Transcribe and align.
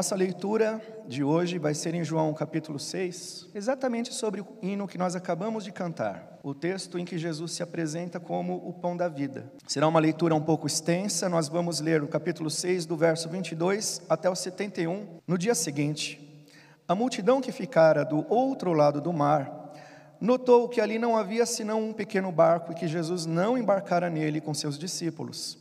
nossa 0.00 0.16
leitura 0.16 0.80
de 1.06 1.22
hoje 1.22 1.58
vai 1.58 1.74
ser 1.74 1.94
em 1.94 2.02
João 2.02 2.32
capítulo 2.32 2.78
6, 2.78 3.48
exatamente 3.54 4.14
sobre 4.14 4.40
o 4.40 4.46
hino 4.62 4.88
que 4.88 4.96
nós 4.96 5.14
acabamos 5.14 5.62
de 5.62 5.70
cantar, 5.70 6.38
o 6.42 6.54
texto 6.54 6.98
em 6.98 7.04
que 7.04 7.18
Jesus 7.18 7.52
se 7.52 7.62
apresenta 7.62 8.18
como 8.18 8.66
o 8.66 8.72
pão 8.72 8.96
da 8.96 9.08
vida. 9.08 9.52
Será 9.66 9.86
uma 9.86 10.00
leitura 10.00 10.34
um 10.34 10.40
pouco 10.40 10.66
extensa, 10.66 11.28
nós 11.28 11.48
vamos 11.48 11.80
ler 11.80 12.02
o 12.02 12.08
capítulo 12.08 12.48
6, 12.48 12.86
do 12.86 12.96
verso 12.96 13.28
22 13.28 14.00
até 14.08 14.30
o 14.30 14.34
71. 14.34 15.06
No 15.28 15.36
dia 15.36 15.54
seguinte, 15.54 16.46
a 16.88 16.94
multidão 16.94 17.42
que 17.42 17.52
ficara 17.52 18.02
do 18.02 18.24
outro 18.32 18.72
lado 18.72 19.02
do 19.02 19.12
mar 19.12 19.70
notou 20.18 20.66
que 20.66 20.80
ali 20.80 20.98
não 20.98 21.14
havia 21.14 21.44
senão 21.44 21.90
um 21.90 21.92
pequeno 21.92 22.32
barco 22.32 22.72
e 22.72 22.74
que 22.74 22.88
Jesus 22.88 23.26
não 23.26 23.58
embarcara 23.58 24.08
nele 24.08 24.40
com 24.40 24.54
seus 24.54 24.78
discípulos, 24.78 25.58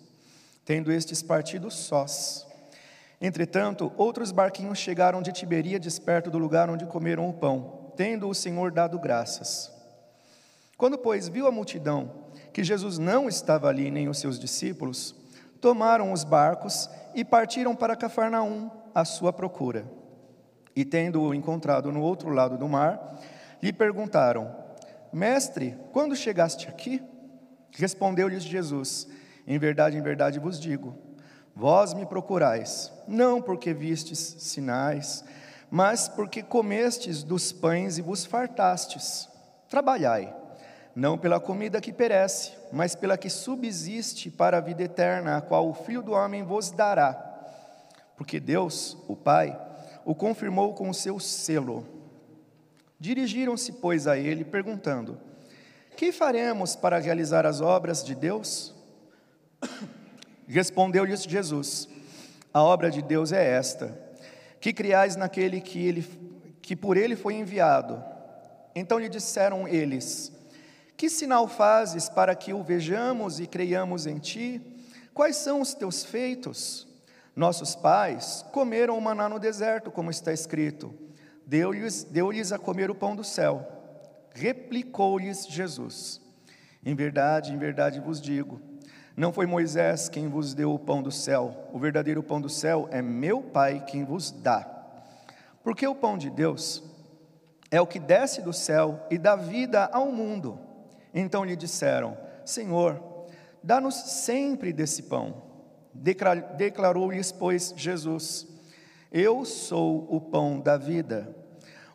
tendo 0.63 0.93
estes 0.93 1.21
partido 1.21 1.69
sós. 1.69 2.48
Entretanto, 3.21 3.91
outros 3.97 4.31
barquinhos 4.31 4.77
chegaram 4.77 5.21
de 5.21 5.33
Tiberíades 5.33 5.99
perto 5.99 6.31
do 6.31 6.37
lugar 6.37 6.69
onde 6.69 6.85
comeram 6.85 7.29
o 7.29 7.33
pão, 7.33 7.91
tendo 7.97 8.29
o 8.29 8.35
Senhor 8.35 8.71
dado 8.71 8.97
graças. 8.97 9.71
Quando, 10.77 10.97
pois, 10.97 11.27
viu 11.27 11.45
a 11.45 11.51
multidão 11.51 12.29
que 12.53 12.63
Jesus 12.63 12.97
não 12.97 13.27
estava 13.27 13.67
ali 13.67 13.91
nem 13.91 14.07
os 14.07 14.19
seus 14.19 14.39
discípulos, 14.39 15.13
tomaram 15.59 16.13
os 16.13 16.23
barcos 16.23 16.89
e 17.13 17.25
partiram 17.25 17.75
para 17.75 17.97
Cafarnaum 17.97 18.71
à 18.95 19.03
sua 19.03 19.33
procura. 19.33 19.85
E 20.73 20.85
tendo-o 20.85 21.33
encontrado 21.33 21.91
no 21.91 22.01
outro 22.01 22.29
lado 22.29 22.57
do 22.57 22.69
mar, 22.69 23.19
lhe 23.61 23.73
perguntaram: 23.73 24.55
Mestre, 25.11 25.77
quando 25.91 26.15
chegaste 26.15 26.69
aqui? 26.69 27.03
Respondeu-lhes 27.71 28.43
Jesus: 28.43 29.09
Em 29.45 29.59
verdade, 29.59 29.97
em 29.97 30.01
verdade 30.01 30.39
vos 30.39 30.57
digo 30.57 31.08
Vós 31.59 31.93
me 31.93 32.05
procurais, 32.05 32.89
não 33.05 33.41
porque 33.41 33.73
vistes 33.73 34.17
sinais, 34.17 35.25
mas 35.69 36.07
porque 36.07 36.41
comestes 36.41 37.21
dos 37.21 37.51
pães 37.51 37.97
e 37.97 38.01
vos 38.01 38.23
fartastes. 38.23 39.27
Trabalhai, 39.67 40.33
não 40.95 41.17
pela 41.17 41.37
comida 41.37 41.81
que 41.81 41.91
perece, 41.91 42.53
mas 42.71 42.95
pela 42.95 43.17
que 43.17 43.29
subsiste 43.29 44.31
para 44.31 44.59
a 44.59 44.61
vida 44.61 44.83
eterna, 44.83 45.35
a 45.35 45.41
qual 45.41 45.67
o 45.67 45.73
Filho 45.73 46.01
do 46.01 46.13
Homem 46.13 46.43
vos 46.43 46.71
dará. 46.71 47.11
Porque 48.15 48.39
Deus, 48.39 48.95
o 49.05 49.17
Pai, 49.17 49.59
o 50.05 50.15
confirmou 50.15 50.73
com 50.73 50.89
o 50.89 50.93
seu 50.93 51.19
selo. 51.19 51.85
Dirigiram-se, 52.97 53.73
pois, 53.73 54.07
a 54.07 54.17
ele, 54.17 54.45
perguntando: 54.45 55.19
Que 55.97 56.13
faremos 56.13 56.73
para 56.73 56.99
realizar 56.99 57.45
as 57.45 57.59
obras 57.59 58.01
de 58.01 58.15
Deus? 58.15 58.73
Respondeu-lhes 60.49 61.23
Jesus: 61.23 61.87
A 62.51 62.63
obra 62.63 62.89
de 62.89 63.03
Deus 63.03 63.31
é 63.31 63.51
esta, 63.51 63.95
que 64.59 64.73
criais 64.73 65.15
naquele 65.15 65.61
que, 65.61 65.87
ele, 65.87 66.03
que 66.59 66.75
por 66.75 66.97
ele 66.97 67.15
foi 67.15 67.35
enviado. 67.35 68.03
Então 68.73 68.97
lhe 68.97 69.07
disseram 69.07 69.67
eles: 69.67 70.31
Que 70.97 71.07
sinal 71.07 71.47
fazes 71.47 72.09
para 72.09 72.33
que 72.33 72.51
o 72.51 72.63
vejamos 72.63 73.39
e 73.39 73.45
creiamos 73.45 74.07
em 74.07 74.17
ti? 74.17 74.59
Quais 75.13 75.35
são 75.35 75.61
os 75.61 75.75
teus 75.75 76.03
feitos? 76.03 76.87
Nossos 77.35 77.75
pais 77.75 78.43
comeram 78.51 78.97
o 78.97 79.01
maná 79.01 79.29
no 79.29 79.39
deserto, 79.39 79.91
como 79.91 80.09
está 80.09 80.33
escrito. 80.33 80.91
Deu-lhes 81.45 82.03
deu 82.03 82.31
a 82.51 82.57
comer 82.57 82.89
o 82.89 82.95
pão 82.95 83.15
do 83.15 83.23
céu. 83.23 83.67
Replicou-lhes 84.33 85.45
Jesus: 85.45 86.19
Em 86.83 86.95
verdade, 86.95 87.53
em 87.53 87.57
verdade 87.57 87.99
vos 87.99 88.19
digo 88.19 88.68
não 89.19 89.33
foi 89.33 89.45
Moisés 89.45 90.07
quem 90.07 90.29
vos 90.29 90.53
deu 90.53 90.73
o 90.73 90.79
pão 90.79 91.03
do 91.03 91.11
céu, 91.11 91.67
o 91.73 91.77
verdadeiro 91.77 92.23
pão 92.23 92.39
do 92.39 92.47
céu 92.47 92.87
é 92.89 93.01
meu 93.01 93.41
Pai 93.41 93.83
quem 93.85 94.05
vos 94.05 94.31
dá. 94.31 94.65
Porque 95.61 95.85
o 95.85 95.93
pão 95.93 96.17
de 96.17 96.29
Deus 96.29 96.81
é 97.69 97.81
o 97.81 97.85
que 97.85 97.99
desce 97.99 98.41
do 98.41 98.53
céu 98.53 99.05
e 99.11 99.17
dá 99.17 99.35
vida 99.35 99.89
ao 99.91 100.09
mundo. 100.09 100.57
Então 101.13 101.43
lhe 101.43 101.57
disseram: 101.57 102.17
Senhor, 102.45 103.27
dá-nos 103.61 103.95
sempre 103.95 104.71
desse 104.71 105.03
pão. 105.03 105.43
Declarou-lhes, 105.93 107.29
pois, 107.29 107.73
Jesus: 107.75 108.47
Eu 109.11 109.43
sou 109.43 110.07
o 110.09 110.21
pão 110.21 110.61
da 110.61 110.77
vida. 110.77 111.35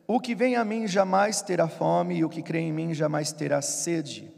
O 0.07 0.21
que 0.21 0.35
vem 0.35 0.57
a 0.57 0.65
mim 0.65 0.87
jamais 0.87 1.41
terá 1.41 1.69
fome, 1.69 2.17
e 2.17 2.25
o 2.25 2.29
que 2.29 2.43
crê 2.43 2.59
em 2.59 2.73
mim 2.73 2.93
jamais 2.93 3.33
terá 3.33 3.63
sede. 3.63 4.31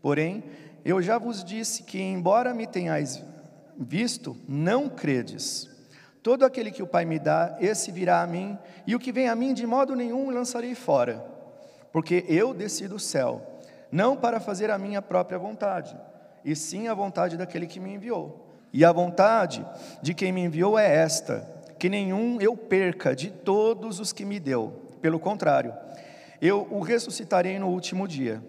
Porém, 0.00 0.42
eu 0.84 1.00
já 1.00 1.18
vos 1.18 1.44
disse 1.44 1.82
que, 1.82 2.00
embora 2.00 2.52
me 2.52 2.66
tenhais 2.66 3.22
visto, 3.78 4.36
não 4.48 4.88
credes. 4.88 5.70
Todo 6.22 6.44
aquele 6.44 6.70
que 6.70 6.82
o 6.82 6.86
Pai 6.86 7.04
me 7.04 7.18
dá, 7.18 7.56
esse 7.60 7.90
virá 7.90 8.22
a 8.22 8.26
mim, 8.26 8.56
e 8.86 8.94
o 8.94 8.98
que 8.98 9.12
vem 9.12 9.28
a 9.28 9.34
mim, 9.34 9.52
de 9.52 9.66
modo 9.66 9.96
nenhum 9.96 10.30
lançarei 10.30 10.74
fora. 10.74 11.24
Porque 11.92 12.24
eu 12.28 12.54
desci 12.54 12.86
do 12.86 12.98
céu, 12.98 13.60
não 13.90 14.16
para 14.16 14.40
fazer 14.40 14.70
a 14.70 14.78
minha 14.78 15.02
própria 15.02 15.38
vontade, 15.38 15.96
e 16.44 16.54
sim 16.56 16.88
a 16.88 16.94
vontade 16.94 17.36
daquele 17.36 17.66
que 17.66 17.80
me 17.80 17.94
enviou. 17.94 18.48
E 18.72 18.84
a 18.84 18.92
vontade 18.92 19.66
de 20.00 20.14
quem 20.14 20.32
me 20.32 20.42
enviou 20.42 20.78
é 20.78 20.96
esta: 20.96 21.46
que 21.78 21.88
nenhum 21.88 22.40
eu 22.40 22.56
perca 22.56 23.14
de 23.14 23.30
todos 23.30 24.00
os 24.00 24.12
que 24.12 24.24
me 24.24 24.40
deu. 24.40 24.72
Pelo 25.00 25.18
contrário, 25.18 25.74
eu 26.40 26.66
o 26.70 26.80
ressuscitarei 26.80 27.58
no 27.58 27.68
último 27.68 28.08
dia. 28.08 28.42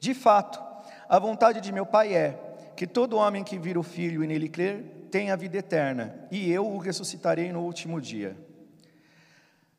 De 0.00 0.14
fato, 0.14 0.60
a 1.08 1.18
vontade 1.18 1.60
de 1.60 1.72
meu 1.72 1.86
Pai 1.86 2.14
é 2.14 2.38
que 2.76 2.86
todo 2.86 3.16
homem 3.16 3.42
que 3.42 3.58
vira 3.58 3.80
o 3.80 3.82
Filho 3.82 4.22
e 4.22 4.26
nele 4.26 4.48
crer 4.48 5.08
tenha 5.10 5.36
vida 5.36 5.56
eterna, 5.56 6.14
e 6.30 6.50
eu 6.52 6.66
o 6.66 6.78
ressuscitarei 6.78 7.50
no 7.50 7.60
último 7.62 8.00
dia. 8.00 8.36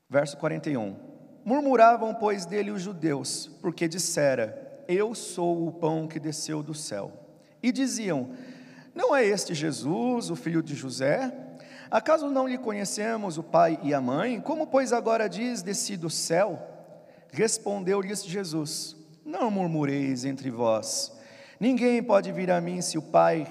Verso 0.09 0.35
41. 0.37 0.95
Murmuravam, 1.45 2.13
pois, 2.15 2.45
dele 2.45 2.71
os 2.71 2.81
judeus, 2.81 3.49
porque 3.61 3.87
dissera: 3.87 4.83
Eu 4.87 5.13
sou 5.13 5.67
o 5.67 5.71
pão 5.71 6.07
que 6.07 6.19
desceu 6.19 6.63
do 6.63 6.73
céu. 6.73 7.11
E 7.61 7.71
diziam: 7.71 8.31
Não 8.93 9.15
é 9.15 9.23
este 9.23 9.53
Jesus, 9.53 10.29
o 10.29 10.35
filho 10.35 10.63
de 10.63 10.73
José? 10.73 11.31
Acaso 11.91 12.29
não 12.29 12.47
lhe 12.47 12.57
conhecemos 12.57 13.37
o 13.37 13.43
pai 13.43 13.79
e 13.83 13.93
a 13.93 14.01
mãe? 14.01 14.41
Como, 14.41 14.67
pois, 14.67 14.91
agora 14.91 15.29
diz: 15.29 15.61
Desci 15.61 15.95
do 15.95 16.09
céu? 16.09 16.59
Respondeu-lhes 17.31 18.25
Jesus: 18.25 18.95
Não 19.23 19.51
murmureis 19.51 20.25
entre 20.25 20.49
vós. 20.49 21.18
Ninguém 21.59 22.01
pode 22.01 22.31
vir 22.31 22.49
a 22.51 22.61
mim 22.61 22.81
se 22.81 22.97
o 22.97 23.01
Pai 23.01 23.45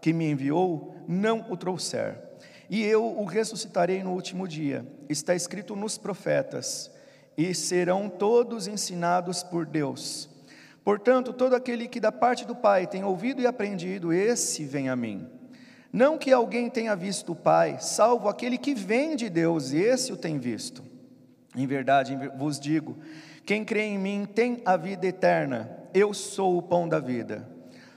que 0.00 0.12
me 0.12 0.30
enviou 0.30 0.94
não 1.06 1.50
o 1.50 1.56
trouxer. 1.56 2.20
E 2.68 2.82
eu 2.82 3.04
o 3.04 3.24
ressuscitarei 3.24 4.02
no 4.02 4.12
último 4.12 4.48
dia. 4.48 4.86
Está 5.08 5.34
escrito 5.34 5.76
nos 5.76 5.96
profetas: 5.96 6.90
e 7.36 7.54
serão 7.54 8.08
todos 8.08 8.66
ensinados 8.66 9.42
por 9.42 9.66
Deus. 9.66 10.28
Portanto, 10.84 11.32
todo 11.32 11.54
aquele 11.54 11.88
que 11.88 12.00
da 12.00 12.12
parte 12.12 12.44
do 12.44 12.54
Pai 12.54 12.86
tem 12.86 13.04
ouvido 13.04 13.40
e 13.40 13.46
aprendido, 13.46 14.12
esse 14.12 14.64
vem 14.64 14.88
a 14.88 14.96
mim. 14.96 15.26
Não 15.92 16.18
que 16.18 16.32
alguém 16.32 16.68
tenha 16.68 16.94
visto 16.94 17.32
o 17.32 17.36
Pai, 17.36 17.78
salvo 17.80 18.28
aquele 18.28 18.58
que 18.58 18.74
vem 18.74 19.16
de 19.16 19.30
Deus, 19.30 19.72
e 19.72 19.78
esse 19.78 20.12
o 20.12 20.16
tem 20.16 20.38
visto. 20.38 20.82
Em 21.56 21.66
verdade 21.66 22.18
vos 22.36 22.58
digo: 22.58 22.98
quem 23.46 23.64
crê 23.64 23.82
em 23.82 23.98
mim 23.98 24.26
tem 24.26 24.60
a 24.64 24.76
vida 24.76 25.06
eterna. 25.06 25.83
Eu 25.94 26.12
sou 26.12 26.58
o 26.58 26.62
pão 26.62 26.88
da 26.88 26.98
vida. 26.98 27.48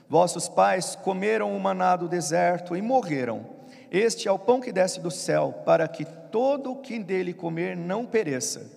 Vossos 0.08 0.48
pais 0.48 0.94
comeram 0.94 1.54
o 1.54 1.58
maná 1.58 1.96
do 1.96 2.08
deserto 2.08 2.76
e 2.76 2.80
morreram. 2.80 3.44
Este 3.90 4.28
é 4.28 4.32
o 4.32 4.38
pão 4.38 4.60
que 4.60 4.70
desce 4.70 5.00
do 5.00 5.10
céu, 5.10 5.62
para 5.66 5.88
que 5.88 6.04
todo 6.04 6.70
o 6.70 6.76
que 6.76 6.96
dele 7.00 7.34
comer 7.34 7.76
não 7.76 8.06
pereça. 8.06 8.70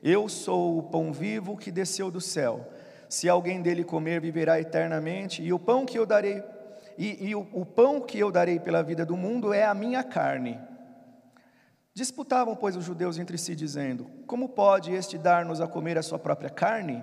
Eu 0.00 0.28
sou 0.28 0.78
o 0.78 0.84
pão 0.84 1.12
vivo 1.12 1.56
que 1.56 1.72
desceu 1.72 2.12
do 2.12 2.20
céu. 2.20 2.64
Se 3.08 3.28
alguém 3.28 3.60
dele 3.60 3.82
comer, 3.82 4.20
viverá 4.20 4.60
eternamente, 4.60 5.42
e 5.42 5.52
o 5.52 5.58
pão 5.58 5.84
que 5.84 5.98
eu 5.98 6.06
darei, 6.06 6.40
e, 6.96 7.28
e 7.28 7.34
o, 7.34 7.48
o 7.52 7.66
pão 7.66 8.00
que 8.00 8.20
eu 8.20 8.30
darei 8.30 8.60
pela 8.60 8.84
vida 8.84 9.04
do 9.04 9.16
mundo 9.16 9.52
é 9.52 9.64
a 9.64 9.74
minha 9.74 10.04
carne. 10.04 10.60
Disputavam, 11.92 12.54
pois, 12.54 12.76
os 12.76 12.84
judeus 12.84 13.18
entre 13.18 13.36
si, 13.36 13.56
dizendo: 13.56 14.06
Como 14.28 14.48
pode 14.48 14.92
este 14.92 15.18
dar-nos 15.18 15.60
a 15.60 15.66
comer 15.66 15.98
a 15.98 16.02
sua 16.02 16.20
própria 16.20 16.48
carne? 16.48 17.02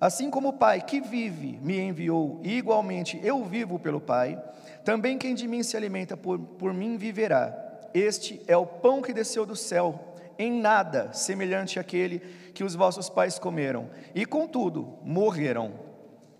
Assim 0.00 0.30
como 0.30 0.48
o 0.48 0.52
Pai 0.52 0.80
que 0.80 1.00
vive 1.00 1.58
me 1.60 1.78
enviou, 1.78 2.40
e 2.44 2.56
igualmente 2.56 3.20
eu 3.22 3.44
vivo 3.44 3.78
pelo 3.78 4.00
Pai, 4.00 4.40
também 4.84 5.18
quem 5.18 5.34
de 5.34 5.48
mim 5.48 5.62
se 5.62 5.76
alimenta 5.76 6.16
por, 6.16 6.38
por 6.38 6.72
mim 6.72 6.96
viverá. 6.96 7.52
Este 7.92 8.40
é 8.46 8.56
o 8.56 8.66
pão 8.66 9.02
que 9.02 9.12
desceu 9.12 9.44
do 9.44 9.56
céu. 9.56 10.04
em 10.38 10.52
nada 10.52 11.12
semelhante 11.12 11.80
àquele 11.80 12.20
que 12.54 12.62
os 12.62 12.76
vossos 12.76 13.10
pais 13.10 13.40
comeram, 13.40 13.90
e 14.14 14.24
contudo 14.24 14.98
morreram. 15.02 15.72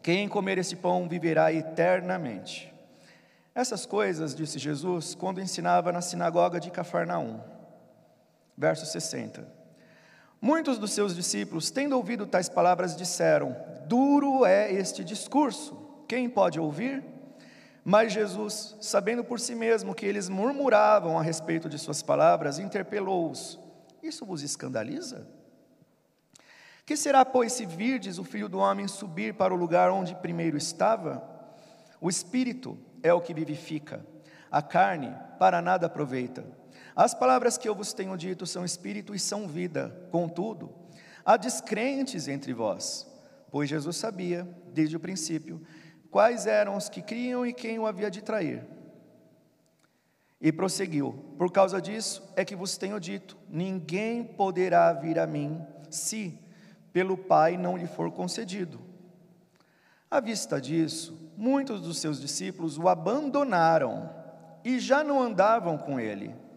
Quem 0.01 0.29
comer 0.29 0.57
esse 0.59 0.77
pão 0.77 1.09
viverá 1.09 1.53
eternamente. 1.53 2.73
Essas 3.53 3.85
coisas 3.85 4.37
disse 4.37 4.57
Jesus 4.57 5.17
quando 5.17 5.41
ensinava 5.41 5.91
na 5.91 6.01
sinagoga 6.01 6.61
de 6.61 6.71
Cafarnaum. 6.71 7.41
Verso 8.57 8.87
60. 8.87 9.58
Muitos 10.41 10.79
dos 10.79 10.93
seus 10.93 11.17
discípulos, 11.17 11.71
tendo 11.71 11.97
ouvido 11.97 12.27
tais 12.27 12.49
palavras, 12.49 12.97
disseram: 12.97 13.57
Duro 13.87 14.47
é 14.47 14.73
este 14.73 15.03
discurso, 15.03 15.77
quem 16.07 16.29
pode 16.31 16.61
ouvir? 16.61 17.05
Mas 17.85 18.13
Jesus, 18.13 18.77
sabendo 18.81 19.25
por 19.25 19.41
si 19.41 19.55
mesmo 19.55 19.95
que 19.95 20.07
eles 20.07 20.29
murmuravam 20.29 21.19
a 21.19 21.23
respeito 21.23 21.69
de 21.69 21.79
suas 21.79 22.03
palavras, 22.03 22.59
interpelou-os: 22.59 23.59
Isso 24.03 24.25
vos 24.25 24.43
escandaliza? 24.43 25.27
Que 26.85 26.97
será, 26.97 27.25
pois, 27.25 27.53
se 27.53 27.67
virdes 27.67 28.19
o 28.19 28.25
filho 28.25 28.49
do 28.49 28.59
homem 28.59 28.87
subir 28.87 29.35
para 29.35 29.53
o 29.53 29.57
lugar 29.57 29.91
onde 29.91 30.15
primeiro 30.15 30.57
estava? 30.57 31.23
O 32.01 32.09
espírito 32.09 32.79
é 33.03 33.13
o 33.13 33.21
que 33.21 33.35
vivifica, 33.35 34.07
a 34.51 34.63
carne 34.63 35.15
para 35.39 35.61
nada 35.61 35.87
aproveita. 35.87 36.45
As 36.99 37.15
palavras 37.15 37.57
que 37.57 37.69
eu 37.69 37.77
vos 37.77 37.93
tenho 37.93 38.17
dito 38.17 38.45
são 38.45 38.65
espírito 38.65 39.15
e 39.15 39.21
são 39.21 39.47
vida. 39.47 40.09
Contudo, 40.11 40.75
há 41.25 41.37
descrentes 41.37 42.27
entre 42.27 42.53
vós, 42.53 43.07
pois 43.53 43.69
Jesus 43.69 43.97
sabia, 43.97 44.43
desde 44.75 44.97
o 44.97 45.01
princípio, 45.01 45.65
quais 46.11 46.45
eram 46.45 46.77
os 46.77 46.89
que 46.89 47.01
criam 47.01 47.47
e 47.47 47.53
quem 47.53 47.79
o 47.79 47.87
havia 47.87 48.11
de 48.11 48.21
trair. 48.21 48.67
E 50.41 50.51
prosseguiu: 50.51 51.13
Por 51.39 51.53
causa 51.53 51.81
disso 51.81 52.21
é 52.35 52.45
que 52.45 52.57
vos 52.57 52.77
tenho 52.77 52.99
dito: 52.99 53.37
ninguém 53.49 54.25
poderá 54.25 54.93
vir 54.93 55.21
a 55.21 55.27
mim 55.27 55.65
se 55.89 56.37
pelo 56.93 57.17
Pai 57.17 57.57
não 57.57 57.77
lhe 57.77 57.87
for 57.87 58.11
concedido. 58.11 58.81
À 60.11 60.19
vista 60.19 60.61
disso, 60.61 61.17
muitos 61.37 61.81
dos 61.81 61.99
seus 61.99 62.21
discípulos 62.21 62.77
o 62.77 62.89
abandonaram 62.89 64.11
e 64.65 64.81
já 64.81 65.05
não 65.05 65.23
andavam 65.23 65.79
com 65.79 66.01
ele. 66.01 66.48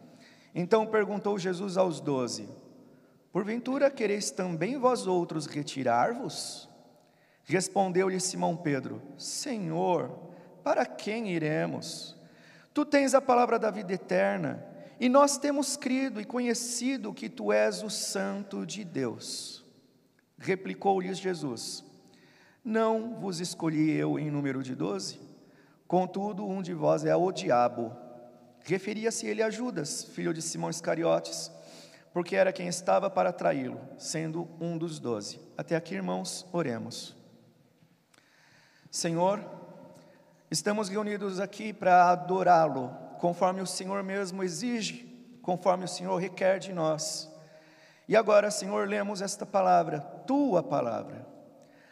Então 0.53 0.85
perguntou 0.85 1.39
Jesus 1.39 1.77
aos 1.77 1.99
doze: 1.99 2.47
Porventura 3.31 3.89
quereis 3.89 4.31
também 4.31 4.77
vós 4.77 5.07
outros 5.07 5.45
retirar-vos? 5.45 6.69
Respondeu-lhe 7.45 8.19
Simão 8.19 8.55
Pedro: 8.57 9.01
Senhor, 9.17 10.09
para 10.63 10.85
quem 10.85 11.29
iremos? 11.29 12.15
Tu 12.73 12.85
tens 12.85 13.13
a 13.13 13.21
palavra 13.21 13.57
da 13.57 13.69
vida 13.69 13.93
eterna, 13.93 14.65
e 14.99 15.09
nós 15.09 15.37
temos 15.37 15.75
crido 15.75 16.21
e 16.21 16.25
conhecido 16.25 17.13
que 17.13 17.27
tu 17.27 17.51
és 17.51 17.83
o 17.83 17.89
Santo 17.89 18.65
de 18.65 18.83
Deus. 18.83 19.65
Replicou-lhes 20.37 21.17
Jesus: 21.17 21.83
Não 22.63 23.15
vos 23.15 23.39
escolhi 23.39 23.91
eu 23.91 24.19
em 24.19 24.29
número 24.29 24.61
de 24.61 24.75
doze? 24.75 25.19
Contudo, 25.87 26.47
um 26.47 26.61
de 26.61 26.73
vós 26.73 27.03
é 27.03 27.15
o 27.15 27.31
diabo. 27.31 27.95
Referia-se 28.63 29.25
ele 29.27 29.41
a 29.41 29.49
Judas, 29.49 30.03
filho 30.03 30.33
de 30.33 30.41
Simão 30.41 30.69
Iscariotes, 30.69 31.51
porque 32.13 32.35
era 32.35 32.53
quem 32.53 32.67
estava 32.67 33.09
para 33.09 33.33
traí-lo, 33.33 33.79
sendo 33.97 34.47
um 34.59 34.77
dos 34.77 34.99
doze. 34.99 35.39
Até 35.57 35.75
aqui, 35.75 35.95
irmãos, 35.95 36.45
oremos. 36.51 37.15
Senhor, 38.89 39.43
estamos 40.49 40.89
reunidos 40.89 41.39
aqui 41.39 41.73
para 41.73 42.09
adorá-lo, 42.09 42.89
conforme 43.19 43.61
o 43.61 43.67
Senhor 43.67 44.03
mesmo 44.03 44.43
exige, 44.43 45.39
conforme 45.41 45.85
o 45.85 45.87
Senhor 45.87 46.15
requer 46.17 46.59
de 46.59 46.71
nós. 46.71 47.31
E 48.07 48.15
agora, 48.15 48.51
Senhor, 48.51 48.87
lemos 48.87 49.21
esta 49.21 49.45
palavra, 49.45 50.01
tua 50.27 50.61
palavra, 50.61 51.25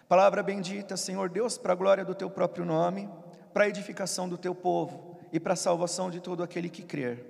palavra 0.08 0.44
bendita, 0.44 0.98
Senhor 0.98 1.30
Deus, 1.30 1.58
para 1.58 1.74
a 1.74 1.76
glória 1.76 2.06
do 2.06 2.14
teu 2.14 2.30
próprio 2.30 2.66
nome, 2.66 3.10
para 3.54 3.64
a 3.64 3.70
edificação 3.70 4.30
do 4.30 4.38
teu 4.38 4.54
povo 4.54 5.09
e 5.32 5.40
para 5.40 5.54
a 5.54 5.58
salvação 5.58 6.10
de 6.10 6.20
todo 6.20 6.44
aquele 6.44 6.70
que 6.70 6.84
crer. 6.84 7.26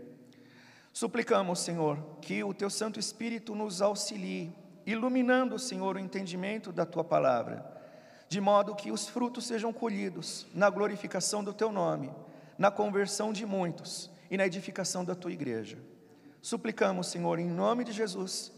Suplicamos, 0.91 1.59
Senhor, 1.59 1.97
que 2.21 2.43
o 2.43 2.53
teu 2.53 2.69
Santo 2.69 2.99
Espírito 2.99 3.55
nos 3.55 3.81
auxilie, 3.81 4.51
iluminando, 4.85 5.59
Senhor, 5.59 5.95
o 5.95 5.99
entendimento 5.99 6.71
da 6.71 6.85
tua 6.85 7.03
palavra, 7.03 7.65
de 8.27 8.41
modo 8.41 8.75
que 8.75 8.91
os 8.91 9.07
frutos 9.07 9.45
sejam 9.45 9.71
colhidos 9.71 10.47
na 10.53 10.69
glorificação 10.69 11.43
do 11.43 11.53
teu 11.53 11.71
nome, 11.71 12.11
na 12.57 12.71
conversão 12.71 13.31
de 13.31 13.45
muitos 13.45 14.09
e 14.29 14.37
na 14.37 14.45
edificação 14.45 15.05
da 15.05 15.15
tua 15.15 15.31
igreja. 15.31 15.77
Suplicamos, 16.41 17.07
Senhor, 17.07 17.39
em 17.39 17.47
nome 17.47 17.83
de 17.83 17.91
Jesus, 17.91 18.51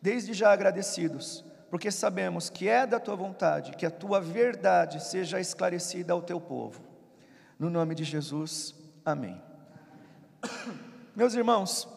desde 0.00 0.32
já 0.32 0.52
agradecidos, 0.52 1.44
porque 1.70 1.90
sabemos 1.90 2.50
que 2.50 2.68
é 2.68 2.86
da 2.86 2.98
tua 2.98 3.14
vontade 3.14 3.72
que 3.72 3.86
a 3.86 3.90
tua 3.90 4.20
verdade 4.20 5.02
seja 5.02 5.38
esclarecida 5.38 6.12
ao 6.12 6.22
teu 6.22 6.40
povo. 6.40 6.82
No 7.58 7.70
nome 7.70 7.94
de 7.94 8.04
Jesus. 8.04 8.79
Amém. 9.04 9.42
Meus 11.16 11.34
irmãos, 11.34 11.88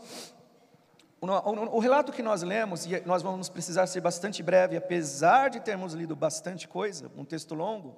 o, 1.19 1.79
relato 1.79 2.11
que 2.11 2.23
nós 2.23 2.41
lemos, 2.43 2.85
e 2.85 3.01
nós 3.05 3.21
vamos 3.21 3.49
precisar 3.49 3.87
ser 3.87 4.01
bastante 4.01 4.41
breve, 4.41 4.77
apesar 4.77 5.49
de 5.49 5.59
termos 5.59 5.93
lido 5.93 6.15
bastante 6.15 6.67
coisa, 6.67 7.11
um 7.17 7.25
texto 7.25 7.53
longo, 7.55 7.97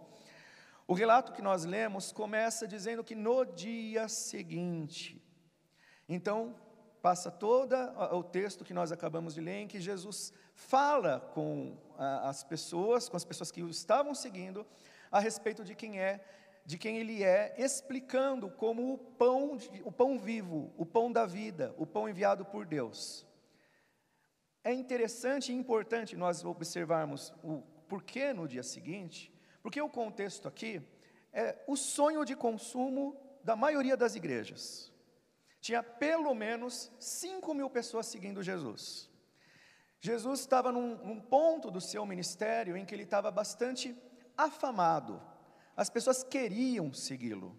o 0.87 0.93
relato 0.93 1.33
que 1.33 1.41
nós 1.41 1.65
lemos 1.65 2.11
começa 2.11 2.67
dizendo 2.67 3.03
que 3.03 3.15
no 3.15 3.45
dia 3.45 4.07
seguinte. 4.07 5.23
Então, 6.09 6.55
passa 7.01 7.29
todo 7.29 7.75
o 8.11 8.23
texto 8.23 8.63
que 8.63 8.73
nós 8.73 8.91
acabamos 8.91 9.35
de 9.35 9.41
ler, 9.41 9.61
em 9.61 9.67
que 9.67 9.79
Jesus 9.79 10.33
fala 10.53 11.19
com 11.19 11.77
as 11.97 12.43
pessoas, 12.43 13.07
com 13.07 13.17
as 13.17 13.25
pessoas 13.25 13.51
que 13.51 13.61
o 13.61 13.69
estavam 13.69 14.15
seguindo, 14.15 14.65
a 15.11 15.19
respeito 15.19 15.63
de 15.63 15.75
quem 15.75 15.99
é 15.99 16.23
de 16.65 16.77
quem 16.77 16.97
ele 16.97 17.23
é, 17.23 17.53
explicando 17.57 18.49
como 18.49 18.93
o 18.93 18.97
pão, 18.97 19.57
o 19.83 19.91
pão 19.91 20.17
vivo, 20.17 20.73
o 20.75 20.85
pão 20.85 21.11
da 21.11 21.25
vida, 21.25 21.75
o 21.77 21.85
pão 21.85 22.09
enviado 22.09 22.43
por 22.43 22.65
Deus. 22.65 23.25
É 24.63 24.73
interessante 24.73 25.51
e 25.51 25.55
importante 25.55 26.17
nós 26.17 26.43
observarmos 26.43 27.31
o 27.43 27.61
porquê 27.87 28.33
no 28.33 28.47
dia 28.47 28.63
seguinte, 28.63 29.31
porque 29.61 29.79
o 29.79 29.89
contexto 29.89 30.47
aqui 30.47 30.81
é 31.31 31.63
o 31.67 31.75
sonho 31.75 32.25
de 32.25 32.35
consumo 32.35 33.15
da 33.43 33.55
maioria 33.55 33.95
das 33.95 34.15
igrejas. 34.15 34.91
Tinha 35.61 35.83
pelo 35.83 36.33
menos 36.33 36.91
5 36.99 37.53
mil 37.53 37.69
pessoas 37.69 38.07
seguindo 38.07 38.41
Jesus. 38.41 39.09
Jesus 39.99 40.39
estava 40.39 40.71
num, 40.71 40.95
num 40.97 41.19
ponto 41.19 41.69
do 41.69 41.81
seu 41.81 42.05
ministério 42.05 42.75
em 42.75 42.85
que 42.85 42.93
ele 42.93 43.03
estava 43.03 43.29
bastante 43.29 43.95
afamado, 44.35 45.21
as 45.75 45.89
pessoas 45.89 46.23
queriam 46.23 46.93
segui-lo. 46.93 47.57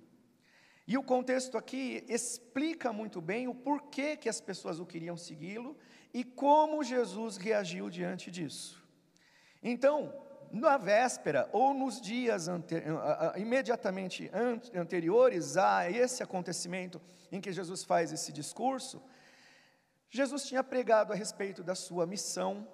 E 0.86 0.96
o 0.96 1.02
contexto 1.02 1.58
aqui 1.58 2.04
explica 2.08 2.92
muito 2.92 3.20
bem 3.20 3.48
o 3.48 3.54
porquê 3.54 4.16
que 4.16 4.28
as 4.28 4.40
pessoas 4.40 4.78
o 4.78 4.86
queriam 4.86 5.16
segui-lo 5.16 5.76
e 6.14 6.22
como 6.22 6.84
Jesus 6.84 7.36
reagiu 7.36 7.90
diante 7.90 8.30
disso. 8.30 8.80
Então, 9.62 10.14
na 10.52 10.78
véspera 10.78 11.50
ou 11.52 11.74
nos 11.74 12.00
dias 12.00 12.46
imediatamente 13.36 14.30
anteriores 14.72 15.56
a 15.56 15.90
esse 15.90 16.22
acontecimento 16.22 17.02
em 17.32 17.40
que 17.40 17.52
Jesus 17.52 17.82
faz 17.82 18.12
esse 18.12 18.32
discurso, 18.32 19.02
Jesus 20.08 20.46
tinha 20.46 20.62
pregado 20.62 21.12
a 21.12 21.16
respeito 21.16 21.64
da 21.64 21.74
sua 21.74 22.06
missão 22.06 22.66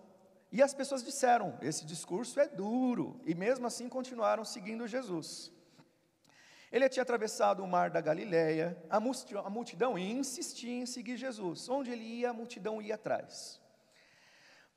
e 0.52 0.62
as 0.62 0.74
pessoas 0.74 1.02
disseram: 1.02 1.58
esse 1.62 1.86
discurso 1.86 2.38
é 2.38 2.46
duro, 2.46 3.18
e 3.24 3.34
mesmo 3.34 3.66
assim 3.66 3.88
continuaram 3.88 4.44
seguindo 4.44 4.86
Jesus. 4.86 5.50
Ele 6.70 6.88
tinha 6.88 7.02
atravessado 7.02 7.62
o 7.62 7.66
mar 7.66 7.90
da 7.90 8.00
Galileia, 8.00 8.76
a 8.88 9.00
multidão 9.50 9.98
insistia 9.98 10.72
em 10.72 10.86
seguir 10.86 11.16
Jesus. 11.16 11.68
Onde 11.68 11.90
ele 11.90 12.04
ia, 12.04 12.30
a 12.30 12.32
multidão 12.32 12.80
ia 12.80 12.94
atrás. 12.94 13.60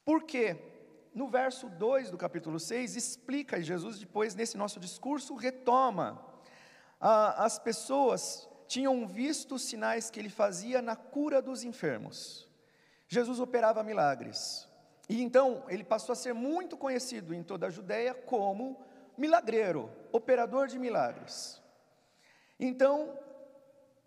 Por 0.04 0.24
quê? 0.24 0.58
No 1.14 1.30
verso 1.30 1.70
2 1.70 2.12
do 2.12 2.18
capítulo 2.18 2.60
6, 2.60 2.98
explica, 2.98 3.58
e 3.58 3.64
Jesus 3.64 3.98
depois, 3.98 4.36
nesse 4.36 4.58
nosso 4.58 4.78
discurso, 4.78 5.36
retoma. 5.36 6.22
as 7.00 7.58
pessoas 7.58 8.50
tinham 8.68 9.08
visto 9.08 9.56
os 9.56 9.62
sinais 9.62 10.10
que 10.10 10.20
ele 10.20 10.30
fazia 10.30 10.82
na 10.82 10.98
cura 10.98 11.42
dos 11.42 11.64
enfermos. 11.64 12.50
Jesus 13.08 13.40
operava 13.40 13.84
milagres. 13.84 14.68
E 15.08 15.22
então 15.22 15.64
ele 15.68 15.84
passou 15.84 16.14
a 16.14 16.16
ser 16.16 16.34
muito 16.34 16.76
conhecido 16.76 17.34
em 17.34 17.44
toda 17.44 17.68
a 17.68 17.70
Judéia 17.70 18.14
como 18.14 18.80
milagreiro, 19.18 19.92
operador 20.12 20.68
de 20.68 20.80
milagres. 20.80 21.62
Então, 22.60 23.18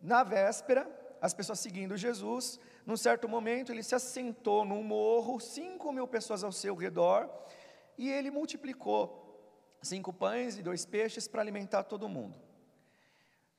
na 0.00 0.23
véspera, 0.25 0.88
as 1.21 1.35
pessoas 1.35 1.61
seguindo 1.61 1.97
Jesus, 1.97 2.59
num 2.87 2.97
certo 2.97 3.28
momento 3.28 3.71
ele 3.71 3.83
se 3.83 3.95
assentou 3.95 4.64
num 4.64 4.83
morro, 4.83 5.38
cinco 5.40 5.93
mil 5.93 6.07
pessoas 6.07 6.43
ao 6.43 6.52
seu 6.52 6.75
redor, 6.75 7.28
e 7.97 8.11
ele 8.11 8.31
multiplicou 8.31 9.25
cinco 9.83 10.12
pães 10.12 10.59
e 10.59 10.62
dois 10.62 10.85
peixes 10.85 11.28
para 11.28 11.40
alimentar 11.40 11.85
todo 11.85 12.09
mundo. 12.09 12.35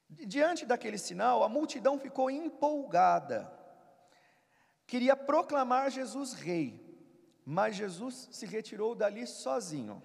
Diante 0.10 0.65
daquele 0.65 0.98
sinal, 0.98 1.43
a 1.43 1.50
multidão 1.50 2.00
ficou 2.00 2.29
empolgada. 2.29 3.51
queria 4.88 5.15
proclamar 5.15 5.91
Jesus 5.91 6.34
rei, 6.34 6.88
mas 7.50 7.75
Jesus 7.75 8.29
se 8.32 8.46
retirou 8.46 8.94
dali 8.94 9.25
sozinho. 9.25 10.03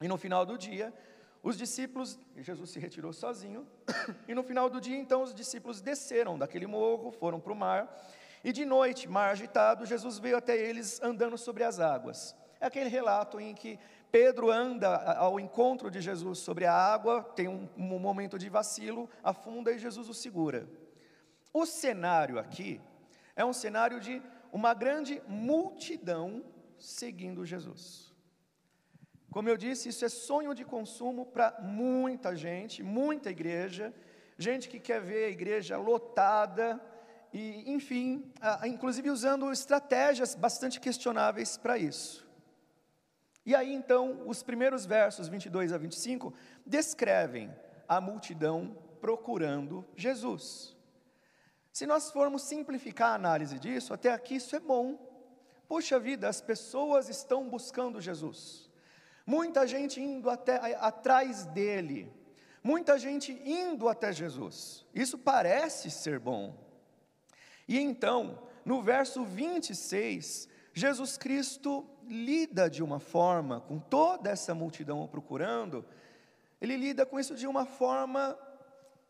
E 0.00 0.08
no 0.08 0.16
final 0.16 0.44
do 0.44 0.58
dia, 0.58 0.92
os 1.40 1.56
discípulos, 1.56 2.18
Jesus 2.36 2.70
se 2.70 2.80
retirou 2.80 3.12
sozinho, 3.12 3.64
e 4.26 4.34
no 4.34 4.42
final 4.42 4.68
do 4.68 4.80
dia, 4.80 4.96
então, 4.96 5.22
os 5.22 5.32
discípulos 5.32 5.80
desceram 5.80 6.36
daquele 6.36 6.66
morro, 6.66 7.12
foram 7.12 7.38
para 7.38 7.52
o 7.52 7.56
mar, 7.56 7.96
e 8.42 8.52
de 8.52 8.64
noite, 8.64 9.08
mar 9.08 9.30
agitado, 9.30 9.86
Jesus 9.86 10.18
veio 10.18 10.36
até 10.36 10.56
eles 10.56 11.00
andando 11.00 11.38
sobre 11.38 11.62
as 11.62 11.78
águas. 11.78 12.34
É 12.58 12.66
aquele 12.66 12.90
relato 12.90 13.38
em 13.38 13.54
que 13.54 13.78
Pedro 14.10 14.50
anda 14.50 14.96
ao 15.12 15.38
encontro 15.38 15.92
de 15.92 16.00
Jesus 16.00 16.40
sobre 16.40 16.66
a 16.66 16.74
água, 16.74 17.22
tem 17.36 17.46
um, 17.46 17.68
um 17.76 18.00
momento 18.00 18.36
de 18.36 18.48
vacilo, 18.48 19.08
afunda 19.22 19.70
e 19.70 19.78
Jesus 19.78 20.08
o 20.08 20.14
segura. 20.14 20.68
O 21.52 21.64
cenário 21.64 22.36
aqui 22.36 22.80
é 23.36 23.44
um 23.44 23.52
cenário 23.52 24.00
de 24.00 24.20
uma 24.54 24.72
grande 24.72 25.20
multidão 25.26 26.44
seguindo 26.78 27.44
Jesus. 27.44 28.14
Como 29.28 29.48
eu 29.48 29.56
disse, 29.56 29.88
isso 29.88 30.04
é 30.04 30.08
sonho 30.08 30.54
de 30.54 30.64
consumo 30.64 31.26
para 31.26 31.58
muita 31.60 32.36
gente, 32.36 32.80
muita 32.80 33.30
igreja, 33.30 33.92
gente 34.38 34.68
que 34.68 34.78
quer 34.78 35.00
ver 35.00 35.24
a 35.24 35.30
igreja 35.30 35.76
lotada, 35.76 36.80
e, 37.32 37.68
enfim, 37.72 38.32
inclusive 38.64 39.10
usando 39.10 39.50
estratégias 39.50 40.36
bastante 40.36 40.78
questionáveis 40.78 41.56
para 41.56 41.76
isso. 41.76 42.24
E 43.44 43.56
aí 43.56 43.74
então, 43.74 44.22
os 44.24 44.44
primeiros 44.44 44.86
versos 44.86 45.26
22 45.26 45.72
a 45.72 45.78
25 45.78 46.32
descrevem 46.64 47.52
a 47.88 48.00
multidão 48.00 48.78
procurando 49.00 49.84
Jesus. 49.96 50.73
Se 51.74 51.86
nós 51.86 52.08
formos 52.12 52.42
simplificar 52.42 53.10
a 53.10 53.14
análise 53.16 53.58
disso, 53.58 53.92
até 53.92 54.12
aqui 54.12 54.36
isso 54.36 54.54
é 54.54 54.60
bom. 54.60 54.96
Puxa 55.66 55.98
vida, 55.98 56.28
as 56.28 56.40
pessoas 56.40 57.08
estão 57.08 57.48
buscando 57.48 58.00
Jesus. 58.00 58.70
Muita 59.26 59.66
gente 59.66 60.00
indo 60.00 60.30
até 60.30 60.76
atrás 60.76 61.46
dele. 61.46 62.14
Muita 62.62 62.96
gente 62.96 63.32
indo 63.44 63.88
até 63.88 64.12
Jesus. 64.12 64.86
Isso 64.94 65.18
parece 65.18 65.90
ser 65.90 66.20
bom. 66.20 66.56
E 67.66 67.76
então, 67.80 68.46
no 68.64 68.80
verso 68.80 69.24
26, 69.24 70.48
Jesus 70.72 71.18
Cristo 71.18 71.84
lida 72.06 72.70
de 72.70 72.84
uma 72.84 73.00
forma 73.00 73.60
com 73.62 73.80
toda 73.80 74.30
essa 74.30 74.54
multidão 74.54 75.08
procurando, 75.08 75.84
ele 76.60 76.76
lida 76.76 77.04
com 77.04 77.18
isso 77.18 77.34
de 77.34 77.48
uma 77.48 77.66
forma 77.66 78.38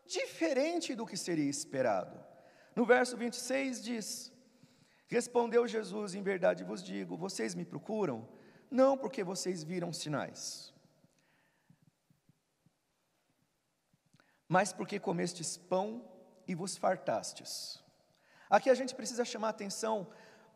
diferente 0.07 0.95
do 0.95 1.05
que 1.05 1.15
seria 1.15 1.47
esperado. 1.47 2.33
No 2.75 2.85
verso 2.85 3.15
26 3.15 3.83
diz: 3.83 4.33
Respondeu 5.07 5.67
Jesus: 5.67 6.13
Em 6.13 6.21
verdade 6.21 6.63
vos 6.63 6.83
digo, 6.83 7.15
vocês 7.15 7.55
me 7.55 7.65
procuram 7.65 8.27
não 8.69 8.97
porque 8.97 9.23
vocês 9.23 9.63
viram 9.63 9.93
sinais, 9.93 10.73
mas 14.47 14.73
porque 14.73 14.99
comestes 14.99 15.55
pão 15.55 16.03
e 16.47 16.53
vos 16.53 16.75
fartastes. 16.75 17.83
Aqui 18.49 18.69
a 18.69 18.75
gente 18.75 18.93
precisa 18.93 19.23
chamar 19.23 19.49
atenção 19.49 20.07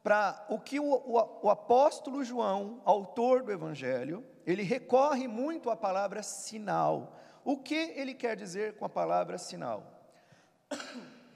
para 0.03 0.45
o 0.49 0.59
que 0.59 0.79
o, 0.79 0.85
o, 0.85 1.45
o, 1.45 1.49
apóstolo 1.49 2.23
João, 2.23 2.81
autor 2.85 3.43
do 3.43 3.51
Evangelho, 3.51 4.25
ele 4.45 4.63
recorre 4.63 5.27
muito 5.27 5.69
à 5.69 5.75
palavra 5.75 6.23
sinal. 6.23 7.19
O 7.43 7.57
que 7.57 7.75
ele 7.75 8.13
quer 8.13 8.35
dizer 8.35 8.77
com 8.77 8.85
a 8.85 8.89
palavra 8.89 9.37
sinal? 9.37 9.99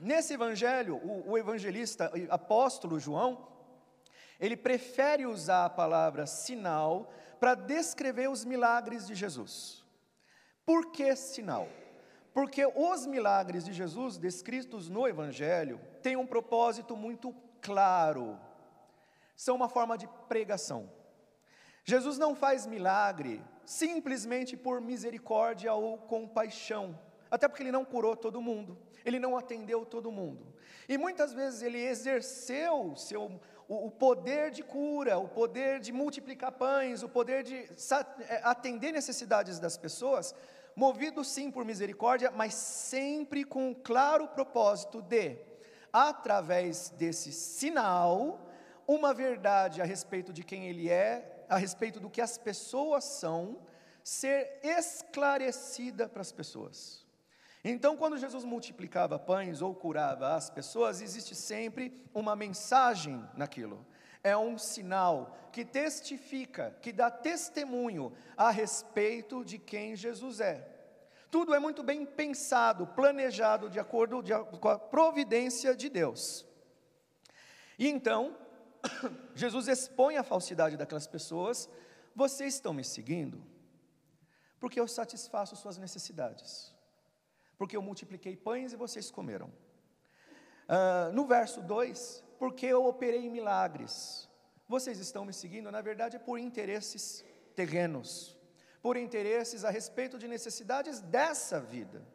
Nesse 0.04 0.34
Evangelho, 0.34 0.98
o, 0.98 1.32
o 1.32 1.38
evangelista, 1.38 2.12
o 2.14 2.34
apóstolo 2.34 3.00
João, 3.00 3.48
ele 4.38 4.58
prefere 4.58 5.26
usar 5.26 5.64
a 5.64 5.70
palavra 5.70 6.26
sinal 6.26 7.10
para 7.40 7.56
descrever 7.56 8.30
os 8.30 8.44
milagres 8.44 9.08
de 9.08 9.16
Jesus. 9.16 9.82
Por 10.66 10.92
que 10.92 11.16
sinal? 11.16 11.70
Porque 12.34 12.66
os 12.66 13.06
milagres 13.06 13.64
de 13.64 13.72
Jesus 13.72 14.18
descritos 14.18 14.90
no 14.90 15.08
Evangelho 15.08 15.80
têm 16.02 16.18
um 16.18 16.28
propósito 16.28 16.98
muito 16.98 17.34
claro. 17.62 18.38
São 19.38 19.56
uma 19.56 19.70
forma 19.70 19.98
de 19.98 20.08
pregação. 20.28 20.92
Jesus 21.86 22.18
não 22.18 22.36
faz 22.36 22.66
milagre 22.66 23.42
simplesmente 23.66 24.58
por 24.58 24.82
misericórdia 24.82 25.74
ou 25.74 25.98
compaixão, 25.98 27.00
até 27.34 27.48
porque 27.48 27.64
ele 27.64 27.72
não 27.72 27.84
curou 27.84 28.16
todo 28.16 28.40
mundo, 28.40 28.78
ele 29.04 29.18
não 29.18 29.36
atendeu 29.36 29.84
todo 29.84 30.12
mundo. 30.12 30.54
E 30.88 31.00
muitas 31.00 31.34
vezes 31.34 31.64
ele 31.64 31.80
exerceu 31.84 32.96
seu 32.96 33.40
o, 33.68 33.88
o 33.88 33.90
poder 33.90 34.52
de 34.52 34.62
cura, 34.62 35.18
o 35.18 35.28
poder 35.28 35.80
de 35.80 35.92
multiplicar 35.92 36.52
pães, 36.52 37.02
o 37.02 37.10
poder 37.10 37.42
de 37.42 37.56
é, 38.30 38.42
atender 38.44 38.92
necessidades 38.92 39.58
das 39.58 39.76
pessoas, 39.78 40.36
movido 40.76 41.24
sim 41.24 41.50
por 41.50 41.66
misericórdia, 41.66 42.30
mas 42.30 42.54
sempre 42.54 43.44
com 43.44 43.72
o 43.72 43.76
claro 43.76 44.28
propósito 44.28 45.02
de, 45.02 45.36
através 45.92 46.92
desse 46.92 47.32
sinal, 47.32 48.48
uma 48.88 49.12
verdade 49.12 49.82
a 49.82 49.86
respeito 49.86 50.32
de 50.32 50.44
quem 50.44 50.68
ele 50.68 50.88
é, 50.88 51.46
a 51.50 51.58
respeito 51.58 52.00
do 52.00 52.12
que 52.12 52.22
as 52.22 52.38
pessoas 52.38 53.04
são, 53.06 53.58
ser 54.04 54.60
esclarecida 54.62 56.08
para 56.08 56.22
as 56.22 56.32
pessoas. 56.32 57.03
Então, 57.64 57.96
quando 57.96 58.18
Jesus 58.18 58.44
multiplicava 58.44 59.18
pães 59.18 59.62
ou 59.62 59.74
curava 59.74 60.36
as 60.36 60.50
pessoas, 60.50 61.00
existe 61.00 61.34
sempre 61.34 61.94
uma 62.14 62.36
mensagem 62.36 63.24
naquilo. 63.38 63.86
É 64.22 64.36
um 64.36 64.58
sinal 64.58 65.38
que 65.52 65.64
testifica, 65.64 66.76
que 66.82 66.92
dá 66.92 67.10
testemunho 67.10 68.12
a 68.36 68.50
respeito 68.52 69.46
de 69.46 69.58
quem 69.58 69.96
Jesus 69.96 70.42
é. 70.42 70.70
Tudo 71.32 71.54
é 71.54 71.60
muito 71.60 71.82
bem 71.82 72.06
pensado, 72.06 72.86
planejado 72.86 73.70
de 73.70 73.80
acordo 73.80 74.22
de, 74.22 74.34
com 74.60 74.68
a 74.68 74.78
providência 74.78 75.74
de 75.74 75.90
Deus. 75.90 76.46
E 77.80 77.88
então, 77.88 78.38
Jesus 79.34 79.70
expõe 79.70 80.18
a 80.18 80.24
falsidade 80.24 80.76
daquelas 80.76 81.08
pessoas. 81.08 81.70
Vocês 82.14 82.56
estão 82.56 82.74
me 82.74 82.84
seguindo 82.84 83.42
porque 84.60 84.80
eu 84.80 84.88
satisfaço 84.88 85.56
suas 85.56 85.78
necessidades 85.78 86.73
porque 87.64 87.78
eu 87.78 87.82
multipliquei 87.82 88.36
pães 88.36 88.74
e 88.74 88.76
vocês 88.76 89.10
comeram. 89.10 89.48
Uh, 90.68 91.14
no 91.14 91.26
verso 91.26 91.62
2, 91.62 92.22
porque 92.38 92.66
eu 92.66 92.86
operei 92.86 93.30
milagres. 93.30 94.30
Vocês 94.68 95.00
estão 95.00 95.24
me 95.24 95.32
seguindo, 95.32 95.72
na 95.72 95.80
verdade, 95.80 96.20
por 96.20 96.38
interesses 96.38 97.24
terrenos, 97.56 98.38
por 98.82 98.98
interesses 98.98 99.64
a 99.64 99.70
respeito 99.70 100.18
de 100.18 100.28
necessidades 100.28 101.00
dessa 101.00 101.62
vida. 101.62 102.06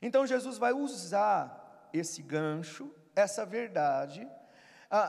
Então 0.00 0.24
Jesus 0.24 0.58
vai 0.58 0.72
usar 0.72 1.90
esse 1.92 2.22
gancho, 2.22 2.88
essa 3.16 3.44
verdade, 3.44 4.30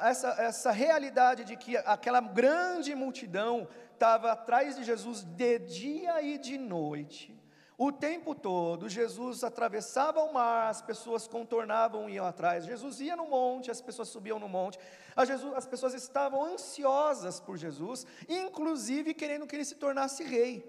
essa, 0.01 0.29
essa 0.41 0.72
realidade 0.72 1.43
de 1.43 1.55
que 1.55 1.77
aquela 1.77 2.22
grande 2.22 2.95
multidão 2.95 3.67
estava 3.93 4.31
atrás 4.31 4.75
de 4.75 4.83
Jesus 4.83 5.24
de 5.24 5.60
dia 5.60 6.24
e 6.24 6.39
de 6.39 6.57
noite, 6.57 7.42
o 7.77 7.92
tempo 7.92 8.36
todo, 8.36 8.88
Jesus 8.88 9.44
atravessava 9.44 10.22
o 10.22 10.32
mar, 10.32 10.70
as 10.70 10.82
pessoas 10.82 11.27
contornavam 11.27 12.08
e 12.10 12.13
iam 12.13 12.25
atrás. 12.25 12.65
Jesus 12.65 13.00
ia 13.00 13.15
no 13.15 13.27
monte, 13.27 13.72
as 13.72 13.82
pessoas 13.82 14.10
subiam 14.10 14.38
no 14.38 14.48
monte. 14.48 14.77
Jesus, 15.25 15.53
as 15.56 15.65
pessoas 15.65 15.94
estavam 15.94 16.44
ansiosas 16.46 17.39
por 17.39 17.58
Jesus, 17.58 18.06
inclusive 18.30 19.13
querendo 19.13 19.48
que 19.48 19.56
ele 19.56 19.65
se 19.65 19.75
tornasse 19.75 20.24
rei. 20.24 20.63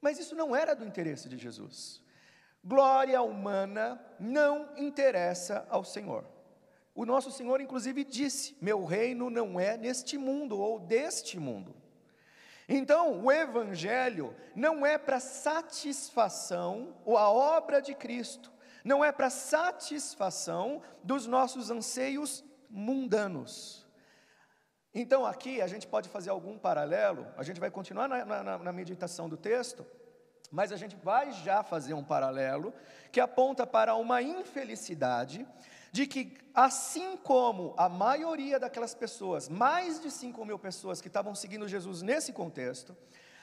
Mas 0.00 0.18
isso 0.18 0.34
não 0.34 0.54
era 0.54 0.74
do 0.74 0.84
interesse 0.84 1.28
de 1.28 1.38
Jesus. 1.38 2.02
Glória 2.62 3.20
humana 3.22 4.00
não 4.20 4.68
interessa 4.76 5.66
ao 5.70 5.84
Senhor. 5.84 6.24
O 6.94 7.06
nosso 7.06 7.30
Senhor, 7.30 7.60
inclusive, 7.60 8.04
disse: 8.04 8.56
Meu 8.60 8.84
reino 8.84 9.30
não 9.30 9.58
é 9.58 9.76
neste 9.76 10.18
mundo 10.18 10.58
ou 10.58 10.78
deste 10.78 11.40
mundo. 11.40 11.74
Então, 12.74 13.22
o 13.22 13.30
Evangelho 13.30 14.34
não 14.56 14.86
é 14.86 14.96
para 14.96 15.20
satisfação, 15.20 16.96
ou 17.04 17.18
a 17.18 17.30
obra 17.30 17.82
de 17.82 17.94
Cristo, 17.94 18.50
não 18.82 19.04
é 19.04 19.12
para 19.12 19.28
satisfação 19.28 20.80
dos 21.04 21.26
nossos 21.26 21.70
anseios 21.70 22.42
mundanos. 22.70 23.86
Então, 24.94 25.26
aqui 25.26 25.60
a 25.60 25.66
gente 25.66 25.86
pode 25.86 26.08
fazer 26.08 26.30
algum 26.30 26.58
paralelo, 26.58 27.26
a 27.36 27.42
gente 27.42 27.60
vai 27.60 27.70
continuar 27.70 28.08
na, 28.08 28.24
na, 28.24 28.58
na 28.58 28.72
meditação 28.72 29.28
do 29.28 29.36
texto, 29.36 29.86
mas 30.50 30.72
a 30.72 30.76
gente 30.76 30.96
vai 30.96 31.30
já 31.30 31.62
fazer 31.62 31.92
um 31.92 32.02
paralelo 32.02 32.72
que 33.10 33.20
aponta 33.20 33.66
para 33.66 33.94
uma 33.96 34.22
infelicidade 34.22 35.46
de 35.92 36.06
que, 36.06 36.36
assim 36.52 37.16
como 37.18 37.74
a 37.76 37.88
maioria 37.88 38.58
daquelas 38.58 38.94
pessoas, 38.94 39.48
mais 39.48 40.00
de 40.00 40.10
5 40.10 40.44
mil 40.44 40.58
pessoas 40.58 41.00
que 41.00 41.06
estavam 41.06 41.34
seguindo 41.34 41.68
Jesus 41.68 42.02
nesse 42.02 42.32
contexto, 42.32 42.96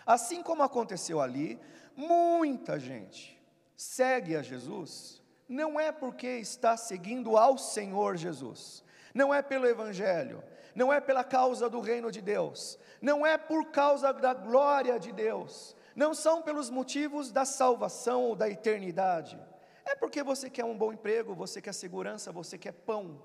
assim 0.06 0.44
como 0.44 0.64
aconteceu 0.64 1.22
ali, 1.22 1.58
muita 1.96 2.78
gente 2.78 3.40
segue 3.78 4.36
a 4.36 4.42
Jesus 4.42 5.20
não 5.50 5.80
é 5.80 5.92
porque 5.92 6.28
está 6.28 6.78
seguindo 6.78 7.36
ao 7.36 7.58
Senhor 7.58 8.16
Jesus, 8.16 8.84
não 9.16 9.34
é 9.34 9.42
pelo 9.42 9.66
Evangelho, 9.66 10.44
não 10.76 10.94
é 10.94 11.02
pela 11.02 11.24
causa 11.24 11.68
do 11.68 11.80
reino 11.80 12.12
de 12.12 12.22
Deus, 12.22 12.78
não 13.02 13.26
é 13.26 13.36
por 13.36 13.72
causa 13.72 14.14
da 14.14 14.32
glória 14.36 15.00
de 15.00 15.12
Deus, 15.12 15.76
não 15.96 16.14
são 16.14 16.44
pelos 16.44 16.70
motivos 16.70 17.32
da 17.32 17.44
salvação 17.46 18.22
ou 18.26 18.36
da 18.36 18.48
eternidade, 18.48 19.40
é 19.90 19.96
porque 19.96 20.24
você 20.24 20.50
quer 20.50 20.66
um 20.66 20.78
bom 20.78 20.94
emprego, 20.94 21.34
você 21.34 21.62
quer 21.62 21.74
segurança, 21.74 22.32
você 22.32 22.58
quer 22.58 22.72
pão, 22.72 23.22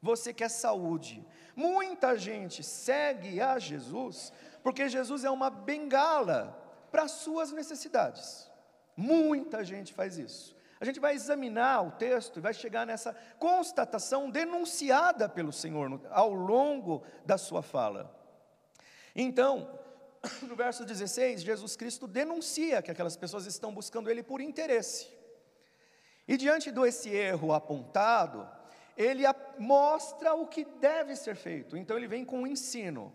você 0.00 0.32
quer 0.32 0.48
saúde. 0.48 1.26
Muita 1.56 2.16
gente 2.16 2.62
segue 2.62 3.40
a 3.40 3.58
Jesus 3.58 4.32
porque 4.62 4.88
Jesus 4.88 5.24
é 5.24 5.30
uma 5.30 5.50
bengala 5.50 6.58
para 6.90 7.04
as 7.04 7.12
suas 7.12 7.52
necessidades. 7.52 8.50
Muita 8.96 9.64
gente 9.64 9.92
faz 9.94 10.18
isso. 10.18 10.54
A 10.80 10.84
gente 10.84 11.00
vai 11.00 11.14
examinar 11.14 11.86
o 11.86 11.92
texto 11.92 12.38
e 12.38 12.42
vai 12.42 12.52
chegar 12.52 12.84
nessa 12.84 13.14
constatação 13.38 14.28
denunciada 14.28 15.28
pelo 15.28 15.52
Senhor 15.52 16.00
ao 16.10 16.34
longo 16.34 17.04
da 17.24 17.38
sua 17.38 17.62
fala. 17.62 18.12
Então, 19.14 19.78
no 20.42 20.56
verso 20.56 20.84
16, 20.84 21.42
Jesus 21.42 21.76
Cristo 21.76 22.06
denuncia 22.06 22.82
que 22.82 22.90
aquelas 22.90 23.16
pessoas 23.16 23.46
estão 23.46 23.72
buscando 23.72 24.10
Ele 24.10 24.22
por 24.22 24.40
interesse. 24.40 25.08
E 26.32 26.36
diante 26.38 26.70
desse 26.70 27.10
erro 27.10 27.52
apontado, 27.52 28.48
ele 28.96 29.22
mostra 29.58 30.32
o 30.32 30.46
que 30.46 30.64
deve 30.64 31.14
ser 31.14 31.36
feito. 31.36 31.76
Então 31.76 31.94
ele 31.94 32.08
vem 32.08 32.24
com 32.24 32.38
um 32.40 32.46
ensino. 32.46 33.14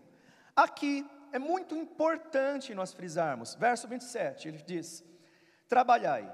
Aqui 0.54 1.04
é 1.32 1.38
muito 1.40 1.74
importante 1.74 2.76
nós 2.76 2.92
frisarmos. 2.92 3.56
Verso 3.56 3.88
27, 3.88 4.46
ele 4.46 4.62
diz: 4.64 5.02
Trabalhai, 5.68 6.32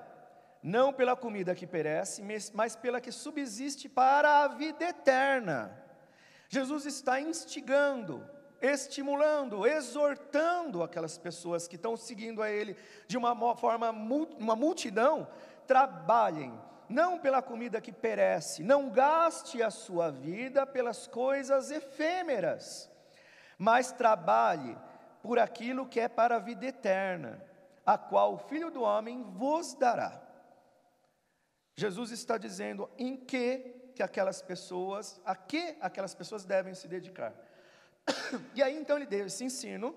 não 0.63 0.93
pela 0.93 1.17
comida 1.17 1.55
que 1.55 1.67
perece, 1.67 2.23
mas 2.53 2.77
pela 2.77 3.01
que 3.01 3.11
subsiste 3.11 3.89
para 3.89 4.43
a 4.43 4.49
vida 4.49 4.85
eterna. 4.85 5.83
Jesus 6.51 6.85
está 6.85 7.19
instigando, 7.19 8.29
estimulando, 8.61 9.67
exortando 9.67 10.83
aquelas 10.83 11.17
pessoas 11.17 11.67
que 11.67 11.77
estão 11.77 11.97
seguindo 11.97 12.43
a 12.43 12.51
Ele 12.51 12.77
de 13.09 13.17
uma 13.17 13.57
forma, 13.57 13.89
uma 13.91 14.55
multidão, 14.55 15.27
trabalhem, 15.67 16.53
não 16.89 17.19
pela 17.19 17.43
comida 17.43 17.81
que 17.81 17.93
perece, 17.93 18.63
não 18.63 18.91
gaste 18.91 19.63
a 19.63 19.71
sua 19.71 20.11
vida 20.11 20.67
pelas 20.67 21.07
coisas 21.07 21.71
efêmeras, 21.71 22.91
mas 23.59 23.93
trabalhe 23.93 24.77
por 25.23 25.39
aquilo 25.39 25.87
que 25.87 26.01
é 26.01 26.09
para 26.09 26.37
a 26.37 26.41
vida 26.41 26.67
eterna, 26.67 27.43
a 27.85 27.97
qual 27.97 28.35
o 28.35 28.39
Filho 28.39 28.71
do 28.71 28.83
Homem 28.83 29.23
vos 29.23 29.75
dará. 29.75 30.21
Jesus 31.77 32.11
está 32.11 32.37
dizendo 32.39 32.89
em 32.99 33.17
que 33.17 33.83
que 33.95 34.03
aquelas 34.03 34.43
pessoas, 34.43 35.21
a 35.25 35.37
que 35.37 35.77
aquelas 35.81 36.15
pessoas 36.15 36.45
devem 36.45 36.75
se 36.75 36.89
dedicar. 36.89 37.33
E 38.55 38.63
aí 38.63 38.77
então 38.77 38.97
ele 38.97 39.07
deu 39.07 39.27
esse 39.27 39.45
ensino 39.45 39.97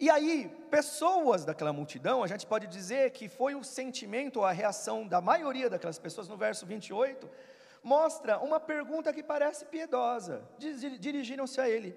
e 0.00 0.08
aí, 0.08 0.48
pessoas 0.70 1.44
daquela 1.44 1.72
multidão, 1.72 2.22
a 2.22 2.26
gente 2.28 2.46
pode 2.46 2.68
dizer 2.68 3.10
que 3.10 3.28
foi 3.28 3.56
o 3.56 3.64
sentimento, 3.64 4.44
a 4.44 4.52
reação 4.52 5.06
da 5.06 5.20
maioria 5.20 5.68
daquelas 5.68 5.98
pessoas, 5.98 6.28
no 6.28 6.36
verso 6.36 6.64
28, 6.64 7.28
mostra 7.82 8.38
uma 8.38 8.60
pergunta 8.60 9.12
que 9.12 9.24
parece 9.24 9.64
piedosa. 9.64 10.48
Dirigiram-se 11.00 11.60
a 11.60 11.68
ele 11.68 11.96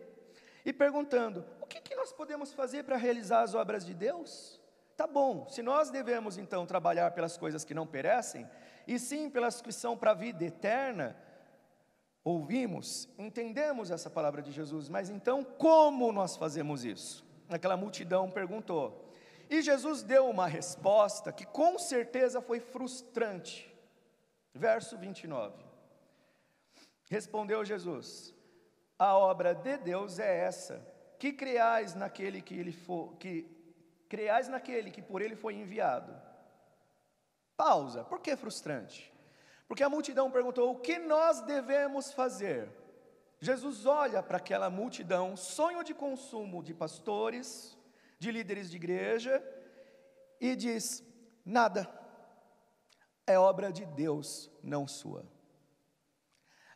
e 0.66 0.74
perguntando: 0.74 1.46
o 1.62 1.68
que, 1.68 1.80
que 1.80 1.96
nós 1.96 2.12
podemos 2.12 2.52
fazer 2.52 2.84
para 2.84 2.98
realizar 2.98 3.42
as 3.42 3.54
obras 3.54 3.86
de 3.86 3.94
Deus? 3.94 4.60
Tá 4.98 5.06
bom, 5.06 5.48
se 5.48 5.62
nós 5.62 5.90
devemos 5.92 6.38
então 6.38 6.66
trabalhar 6.66 7.12
pelas 7.12 7.38
coisas 7.38 7.64
que 7.64 7.74
não 7.74 7.86
perecem, 7.86 8.50
e 8.88 8.98
sim 8.98 9.30
pelas 9.30 9.62
que 9.62 9.72
são 9.72 9.96
para 9.96 10.12
a 10.12 10.16
vida 10.16 10.44
eterna, 10.44 11.16
ouvimos, 12.24 13.08
entendemos 13.18 13.92
essa 13.92 14.10
palavra 14.10 14.42
de 14.42 14.52
Jesus, 14.52 14.90
mas 14.90 15.10
então 15.10 15.44
como 15.44 16.12
nós 16.12 16.36
fazemos 16.36 16.84
isso? 16.84 17.31
Aquela 17.56 17.78
multidão 17.78 18.30
perguntou. 18.30 19.10
E 19.50 19.62
Jesus 19.62 20.02
deu 20.02 20.30
uma 20.30 20.48
resposta 20.48 21.32
que 21.32 21.46
com 21.46 21.78
certeza 21.78 22.42
foi 22.42 22.60
frustrante. 22.60 23.70
Verso 24.54 24.98
29. 24.98 25.64
Respondeu 27.10 27.66
Jesus: 27.66 28.34
A 28.98 29.18
obra 29.18 29.54
de 29.54 29.78
Deus 29.78 30.20
é 30.20 30.46
essa, 30.46 30.82
que 31.20 31.34
creais 31.34 31.94
naquele 31.94 32.42
que 32.42 32.54
ele 32.54 32.72
for, 32.72 33.16
que 33.18 33.46
creais 34.08 34.48
naquele 34.48 34.92
que 34.92 35.02
por 35.02 35.22
ele 35.22 35.36
foi 35.36 35.56
enviado. 35.56 36.14
Pausa. 37.58 38.04
Por 38.06 38.20
que 38.22 38.36
frustrante? 38.36 39.12
Porque 39.68 39.84
a 39.84 39.90
multidão 39.90 40.32
perguntou: 40.32 40.72
"O 40.72 40.80
que 40.80 40.98
nós 40.98 41.42
devemos 41.42 42.14
fazer?" 42.14 42.70
Jesus 43.42 43.88
olha 43.88 44.22
para 44.22 44.38
aquela 44.38 44.70
multidão, 44.70 45.36
sonho 45.36 45.84
de 45.84 45.96
consumo 45.96 46.62
de 46.62 46.76
pastores, 46.76 47.76
de 48.20 48.32
líderes 48.32 48.70
de 48.70 48.78
igreja, 48.78 49.44
e 50.40 50.56
diz: 50.56 51.04
nada, 51.44 51.90
é 53.26 53.40
obra 53.40 53.72
de 53.72 53.84
Deus, 53.84 54.52
não 54.62 54.88
sua. 54.88 55.26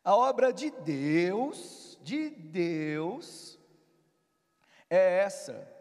A 0.03 0.15
obra 0.15 0.51
de 0.51 0.71
Deus, 0.71 1.99
de 2.01 2.31
Deus, 2.31 3.59
é 4.89 5.19
essa, 5.19 5.71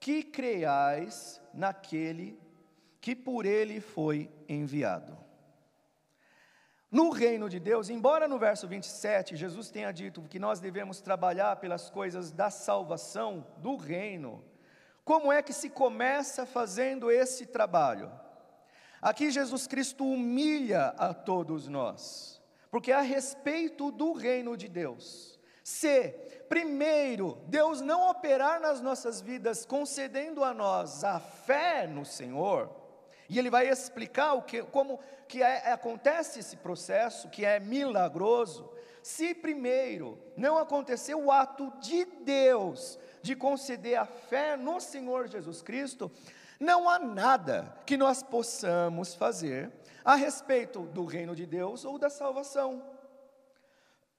que 0.00 0.22
creiais 0.22 1.40
naquele 1.52 2.38
que 2.98 3.14
por 3.14 3.44
ele 3.44 3.80
foi 3.80 4.30
enviado. 4.48 5.23
No 6.94 7.10
reino 7.10 7.48
de 7.48 7.58
Deus, 7.58 7.90
embora 7.90 8.28
no 8.28 8.38
verso 8.38 8.68
27 8.68 9.34
Jesus 9.34 9.68
tenha 9.68 9.90
dito 9.90 10.22
que 10.22 10.38
nós 10.38 10.60
devemos 10.60 11.00
trabalhar 11.00 11.56
pelas 11.56 11.90
coisas 11.90 12.30
da 12.30 12.50
salvação 12.50 13.44
do 13.56 13.74
reino, 13.74 14.44
como 15.04 15.32
é 15.32 15.42
que 15.42 15.52
se 15.52 15.68
começa 15.68 16.46
fazendo 16.46 17.10
esse 17.10 17.46
trabalho? 17.46 18.12
Aqui 19.02 19.32
Jesus 19.32 19.66
Cristo 19.66 20.04
humilha 20.08 20.94
a 20.96 21.12
todos 21.12 21.66
nós, 21.66 22.40
porque 22.70 22.92
a 22.92 23.00
respeito 23.00 23.90
do 23.90 24.12
reino 24.12 24.56
de 24.56 24.68
Deus, 24.68 25.36
se 25.64 26.10
primeiro 26.48 27.42
Deus 27.48 27.80
não 27.80 28.08
operar 28.08 28.60
nas 28.60 28.80
nossas 28.80 29.20
vidas, 29.20 29.66
concedendo 29.66 30.44
a 30.44 30.54
nós 30.54 31.02
a 31.02 31.18
fé 31.18 31.88
no 31.88 32.04
Senhor, 32.04 32.83
e 33.28 33.38
ele 33.38 33.50
vai 33.50 33.68
explicar 33.68 34.34
o 34.34 34.42
que, 34.42 34.62
como 34.62 35.00
que 35.28 35.42
é, 35.42 35.72
acontece 35.72 36.40
esse 36.40 36.56
processo, 36.56 37.28
que 37.28 37.44
é 37.44 37.58
milagroso. 37.58 38.70
Se 39.02 39.34
primeiro 39.34 40.18
não 40.36 40.58
aconteceu 40.58 41.22
o 41.22 41.30
ato 41.30 41.72
de 41.80 42.04
Deus 42.04 42.98
de 43.22 43.34
conceder 43.34 43.96
a 43.96 44.06
fé 44.06 44.56
no 44.56 44.80
Senhor 44.80 45.28
Jesus 45.28 45.62
Cristo, 45.62 46.10
não 46.60 46.88
há 46.88 46.98
nada 46.98 47.74
que 47.86 47.96
nós 47.96 48.22
possamos 48.22 49.14
fazer 49.14 49.72
a 50.04 50.14
respeito 50.14 50.82
do 50.82 51.04
reino 51.04 51.34
de 51.34 51.46
Deus 51.46 51.84
ou 51.84 51.98
da 51.98 52.10
salvação. 52.10 52.82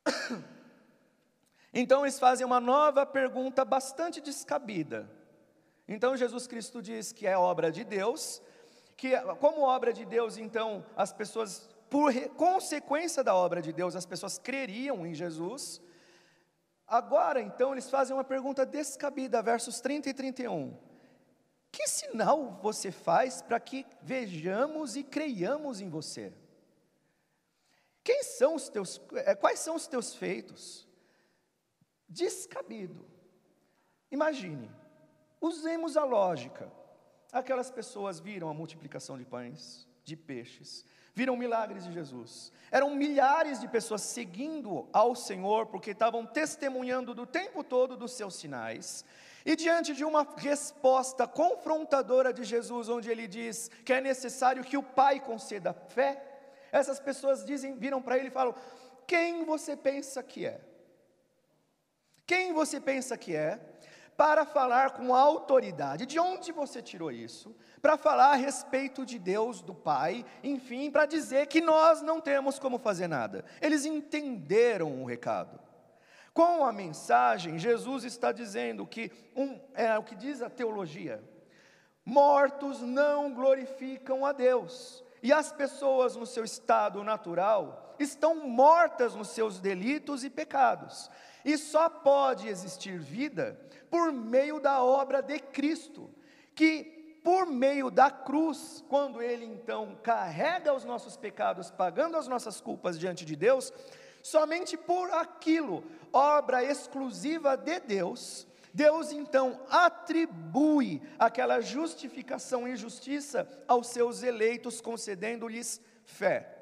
Então 1.78 2.06
eles 2.06 2.18
fazem 2.18 2.46
uma 2.46 2.62
nova 2.62 3.06
pergunta 3.06 3.66
bastante 3.66 4.22
descabida. 4.22 5.12
Então 5.86 6.16
Jesus 6.16 6.48
Cristo 6.48 6.82
diz 6.82 7.12
que 7.12 7.28
é 7.28 7.38
obra 7.38 7.70
de 7.70 7.84
Deus, 7.84 8.42
que 8.98 9.18
como 9.40 9.62
obra 9.62 9.92
de 9.92 10.06
Deus, 10.06 10.38
então, 10.38 10.86
as 10.96 11.12
pessoas, 11.12 11.70
por 11.90 12.14
consequência 12.30 13.24
da 13.24 13.36
obra 13.36 13.62
de 13.62 13.74
Deus, 13.74 13.96
as 13.96 14.06
pessoas 14.06 14.38
creriam 14.38 15.06
em 15.06 15.14
Jesus. 15.14 15.82
Agora, 16.88 17.42
então, 17.42 17.74
eles 17.74 17.90
fazem 17.90 18.16
uma 18.16 18.24
pergunta 18.24 18.66
descabida, 18.66 19.42
versos 19.42 19.82
30 19.82 20.10
e 20.10 20.14
31. 20.14 20.78
Que 21.72 21.88
sinal 21.88 22.58
você 22.62 22.90
faz 22.92 23.42
para 23.42 23.60
que 23.60 23.86
vejamos 24.02 24.96
e 24.96 25.04
creiamos 25.04 25.82
em 25.82 25.90
você? 25.90 26.34
Quem 28.02 28.24
são 28.24 28.56
os 28.56 28.70
teus, 28.70 29.02
é, 29.14 29.36
quais 29.36 29.60
são 29.60 29.76
os 29.76 29.88
teus 29.88 30.16
feitos? 30.16 30.88
Descabido. 32.08 33.06
Imagine, 34.12 34.72
usemos 35.42 35.98
a 35.98 36.06
lógica. 36.06 36.72
Aquelas 37.36 37.70
pessoas 37.70 38.18
viram 38.18 38.48
a 38.48 38.54
multiplicação 38.54 39.18
de 39.18 39.26
pães, 39.26 39.86
de 40.06 40.16
peixes, 40.16 40.86
viram 41.14 41.36
milagres 41.36 41.84
de 41.84 41.92
Jesus. 41.92 42.50
Eram 42.72 42.96
milhares 42.96 43.60
de 43.60 43.68
pessoas 43.68 44.04
seguindo 44.04 44.88
ao 44.94 45.14
Senhor, 45.18 45.66
porque 45.66 45.92
estavam 45.92 46.26
testemunhando 46.26 47.14
do 47.14 47.26
tempo 47.26 47.62
todo 47.62 47.98
dos 47.98 48.14
seus 48.14 48.36
sinais. 48.36 49.04
E 49.46 49.54
diante 49.54 49.94
de 49.94 50.06
uma 50.06 50.26
resposta 50.38 51.28
confrontadora 51.28 52.32
de 52.32 52.46
Jesus, 52.46 52.88
onde 52.88 53.12
ele 53.12 53.28
diz 53.28 53.70
que 53.84 53.92
é 53.92 54.00
necessário 54.00 54.64
que 54.64 54.78
o 54.78 54.84
Pai 55.02 55.20
conceda 55.20 55.74
fé, 55.74 56.12
essas 56.72 57.02
pessoas 57.02 57.44
dizem, 57.44 57.76
viram 57.76 58.02
para 58.02 58.18
ele 58.18 58.30
e 58.30 58.32
falam: 58.40 58.56
Quem 59.06 59.44
você 59.44 59.76
pensa 59.76 60.24
que 60.24 60.46
é? 60.46 60.62
Quem 62.26 62.54
você 62.54 62.80
pensa 62.80 63.18
que 63.18 63.36
é? 63.36 63.60
Para 64.18 64.46
falar 64.46 64.92
com 64.92 65.14
autoridade. 65.14 66.06
De 66.06 66.20
onde 66.20 66.52
você 66.52 66.82
tirou 66.82 67.12
isso? 67.12 67.56
Para 67.82 67.98
falar 67.98 68.32
a 68.32 68.36
respeito 68.36 69.06
de 69.06 69.20
Deus, 69.20 69.62
do 69.62 69.76
Pai, 69.76 70.26
enfim, 70.44 70.90
para 70.90 71.06
dizer 71.06 71.48
que 71.48 71.62
nós 71.62 72.02
não 72.02 72.22
temos 72.22 72.58
como 72.58 72.80
fazer 72.80 73.08
nada. 73.08 73.44
Eles 73.62 73.86
entenderam 73.86 75.04
o 75.04 75.06
recado. 75.06 75.60
Com 76.34 76.66
a 76.66 76.74
mensagem, 76.74 77.58
Jesus 77.58 78.04
está 78.04 78.32
dizendo 78.32 78.86
que, 78.86 79.12
um, 79.36 79.60
é 79.74 79.98
o 79.98 80.04
que 80.04 80.16
diz 80.16 80.42
a 80.42 80.50
teologia, 80.50 81.24
mortos 82.04 82.82
não 82.82 83.34
glorificam 83.34 84.26
a 84.26 84.34
Deus, 84.34 85.02
e 85.24 85.32
as 85.32 85.54
pessoas 85.54 86.18
no 86.18 86.26
seu 86.26 86.44
estado 86.44 87.04
natural 87.06 87.96
estão 87.98 88.48
mortas 88.48 89.16
nos 89.16 89.30
seus 89.30 89.62
delitos 89.62 90.26
e 90.26 90.30
pecados, 90.30 91.10
e 91.46 91.58
só 91.58 91.90
pode 91.90 92.50
existir 92.50 93.00
vida 93.00 93.58
por 93.96 94.12
meio 94.12 94.60
da 94.60 94.84
obra 94.84 95.22
de 95.22 95.40
Cristo, 95.40 96.14
que 96.54 97.22
por 97.24 97.46
meio 97.46 97.90
da 97.90 98.12
cruz, 98.12 98.84
quando 98.90 99.22
Ele 99.22 99.46
então 99.46 99.98
carrega 100.04 100.74
os 100.74 100.84
nossos 100.84 101.16
pecados, 101.16 101.72
pagando 101.72 102.18
as 102.18 102.28
nossas 102.28 102.60
culpas 102.60 103.00
diante 103.00 103.24
de 103.24 103.38
Deus, 103.38 103.72
somente 104.22 104.76
por 104.76 105.10
aquilo, 105.12 105.82
obra 106.12 106.62
exclusiva 106.62 107.56
de 107.56 107.80
Deus, 107.80 108.46
Deus 108.74 109.14
então 109.14 109.62
atribui 109.70 111.02
aquela 111.18 111.62
justificação 111.62 112.68
e 112.68 112.76
justiça 112.76 113.48
aos 113.66 113.88
seus 113.88 114.24
eleitos, 114.24 114.82
concedendo-lhes 114.82 115.80
fé. 116.04 116.54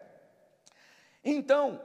Então, 1.25 1.81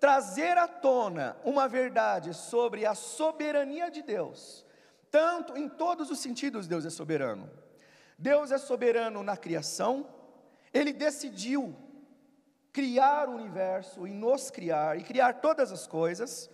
trazer 0.00 0.58
à 0.58 0.66
tona 0.66 1.36
uma 1.44 1.68
verdade 1.68 2.34
sobre 2.34 2.84
a 2.84 2.96
soberania 2.96 3.88
de 3.88 4.02
Deus, 4.02 4.66
tanto 5.12 5.56
em 5.58 5.68
todos 5.68 6.10
os 6.10 6.18
sentidos 6.18 6.66
Deus 6.66 6.86
é 6.86 6.90
soberano. 6.90 7.48
Deus 8.18 8.50
é 8.50 8.56
soberano 8.56 9.22
na 9.22 9.36
criação, 9.36 10.08
ele 10.72 10.92
decidiu 10.92 11.76
criar 12.72 13.28
o 13.28 13.34
universo 13.34 14.06
e 14.06 14.10
nos 14.10 14.50
criar 14.50 14.98
e 14.98 15.04
criar 15.04 15.34
todas 15.34 15.70
as 15.70 15.86
coisas, 15.86 16.48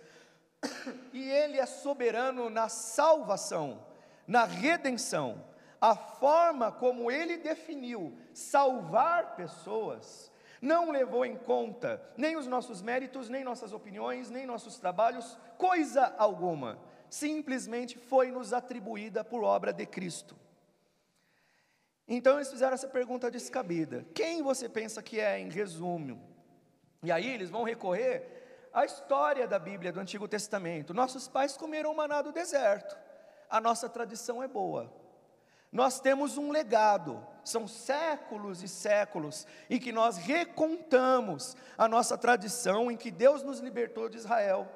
e 1.12 1.30
ele 1.30 1.58
é 1.58 1.66
soberano 1.66 2.50
na 2.50 2.68
salvação, 2.68 3.86
na 4.26 4.44
redenção. 4.44 5.44
A 5.80 5.94
forma 5.94 6.72
como 6.72 7.12
ele 7.12 7.36
definiu 7.36 8.18
salvar 8.34 9.36
pessoas 9.36 10.32
não 10.60 10.90
levou 10.90 11.24
em 11.24 11.36
conta 11.36 12.02
nem 12.16 12.36
os 12.36 12.48
nossos 12.48 12.82
méritos, 12.82 13.28
nem 13.28 13.44
nossas 13.44 13.72
opiniões, 13.72 14.28
nem 14.28 14.44
nossos 14.44 14.76
trabalhos, 14.78 15.38
coisa 15.56 16.12
alguma. 16.18 16.78
Simplesmente 17.10 17.98
foi 17.98 18.30
nos 18.30 18.52
atribuída 18.52 19.24
por 19.24 19.42
obra 19.42 19.72
de 19.72 19.86
Cristo. 19.86 20.36
Então 22.06 22.36
eles 22.36 22.50
fizeram 22.50 22.74
essa 22.74 22.88
pergunta 22.88 23.30
descabida: 23.30 24.06
quem 24.14 24.42
você 24.42 24.68
pensa 24.68 25.02
que 25.02 25.20
é, 25.20 25.38
em 25.38 25.50
resumo? 25.50 26.20
E 27.02 27.12
aí 27.12 27.28
eles 27.28 27.50
vão 27.50 27.62
recorrer 27.62 28.70
à 28.72 28.84
história 28.84 29.46
da 29.46 29.58
Bíblia 29.58 29.92
do 29.92 30.00
Antigo 30.00 30.26
Testamento. 30.26 30.94
Nossos 30.94 31.28
pais 31.28 31.56
comeram 31.56 31.94
maná 31.94 32.22
do 32.22 32.32
deserto. 32.32 32.96
A 33.48 33.60
nossa 33.60 33.88
tradição 33.88 34.42
é 34.42 34.48
boa. 34.48 34.92
Nós 35.70 36.00
temos 36.00 36.38
um 36.38 36.50
legado, 36.50 37.24
são 37.44 37.68
séculos 37.68 38.62
e 38.62 38.68
séculos, 38.68 39.46
em 39.68 39.78
que 39.78 39.92
nós 39.92 40.16
recontamos 40.16 41.54
a 41.76 41.86
nossa 41.86 42.16
tradição 42.16 42.90
em 42.90 42.96
que 42.96 43.10
Deus 43.10 43.42
nos 43.42 43.60
libertou 43.60 44.08
de 44.08 44.16
Israel. 44.16 44.66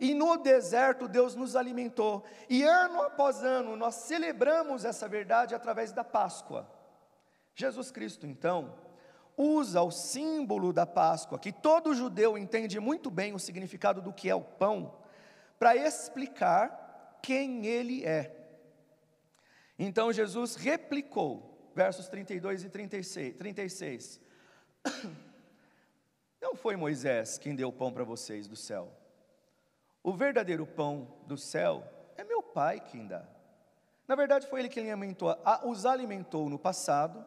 E 0.00 0.14
no 0.14 0.36
deserto 0.36 1.08
Deus 1.08 1.34
nos 1.34 1.56
alimentou. 1.56 2.24
E 2.48 2.62
ano 2.62 3.02
após 3.02 3.42
ano 3.42 3.76
nós 3.76 3.94
celebramos 3.96 4.84
essa 4.84 5.08
verdade 5.08 5.54
através 5.54 5.92
da 5.92 6.04
Páscoa. 6.04 6.70
Jesus 7.54 7.90
Cristo, 7.90 8.26
então, 8.26 8.74
usa 9.36 9.82
o 9.82 9.90
símbolo 9.90 10.72
da 10.72 10.86
Páscoa, 10.86 11.38
que 11.38 11.52
todo 11.52 11.94
judeu 11.94 12.36
entende 12.36 12.78
muito 12.80 13.10
bem 13.10 13.34
o 13.34 13.38
significado 13.38 14.02
do 14.02 14.12
que 14.12 14.28
é 14.28 14.34
o 14.34 14.40
pão, 14.40 14.96
para 15.58 15.76
explicar 15.76 17.18
quem 17.22 17.66
ele 17.66 18.04
é. 18.04 18.34
Então 19.78 20.12
Jesus 20.12 20.56
replicou, 20.56 21.70
versos 21.74 22.08
32 22.08 22.64
e 22.64 22.68
36, 22.68 23.36
36. 23.36 24.20
Não 26.42 26.56
foi 26.56 26.74
Moisés 26.74 27.38
quem 27.38 27.54
deu 27.54 27.72
pão 27.72 27.92
para 27.92 28.04
vocês 28.04 28.48
do 28.48 28.56
céu. 28.56 28.92
O 30.08 30.12
verdadeiro 30.14 30.66
pão 30.66 31.06
do 31.26 31.36
céu 31.36 31.86
é 32.16 32.24
meu 32.24 32.42
Pai 32.42 32.80
quem 32.80 33.06
dá. 33.06 33.22
Na 34.06 34.14
verdade, 34.14 34.46
foi 34.46 34.60
Ele 34.60 34.70
alimentou, 34.90 35.36
os 35.64 35.84
alimentou 35.84 36.48
no 36.48 36.58
passado, 36.58 37.22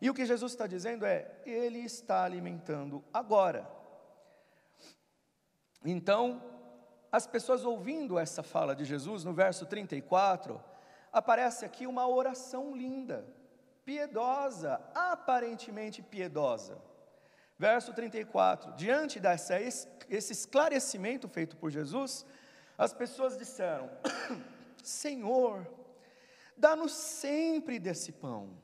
e 0.00 0.10
o 0.10 0.14
que 0.14 0.26
Jesus 0.26 0.50
está 0.50 0.66
dizendo 0.66 1.06
é: 1.06 1.30
Ele 1.46 1.78
está 1.78 2.24
alimentando 2.24 3.04
agora. 3.14 3.70
Então, 5.84 6.42
as 7.12 7.28
pessoas 7.28 7.64
ouvindo 7.64 8.18
essa 8.18 8.42
fala 8.42 8.74
de 8.74 8.84
Jesus, 8.84 9.22
no 9.22 9.32
verso 9.32 9.64
34, 9.64 10.60
aparece 11.12 11.64
aqui 11.64 11.86
uma 11.86 12.08
oração 12.08 12.76
linda, 12.76 13.24
piedosa, 13.84 14.82
aparentemente 14.96 16.02
piedosa. 16.02 16.76
Verso 17.60 17.92
34: 17.92 18.72
diante 18.72 19.20
dessa, 19.20 19.60
esse 19.60 20.32
esclarecimento 20.32 21.28
feito 21.28 21.58
por 21.58 21.70
Jesus, 21.70 22.24
as 22.78 22.94
pessoas 22.94 23.36
disseram: 23.36 23.90
Senhor, 24.82 25.66
dá-nos 26.56 26.92
sempre 26.92 27.78
desse 27.78 28.12
pão. 28.12 28.56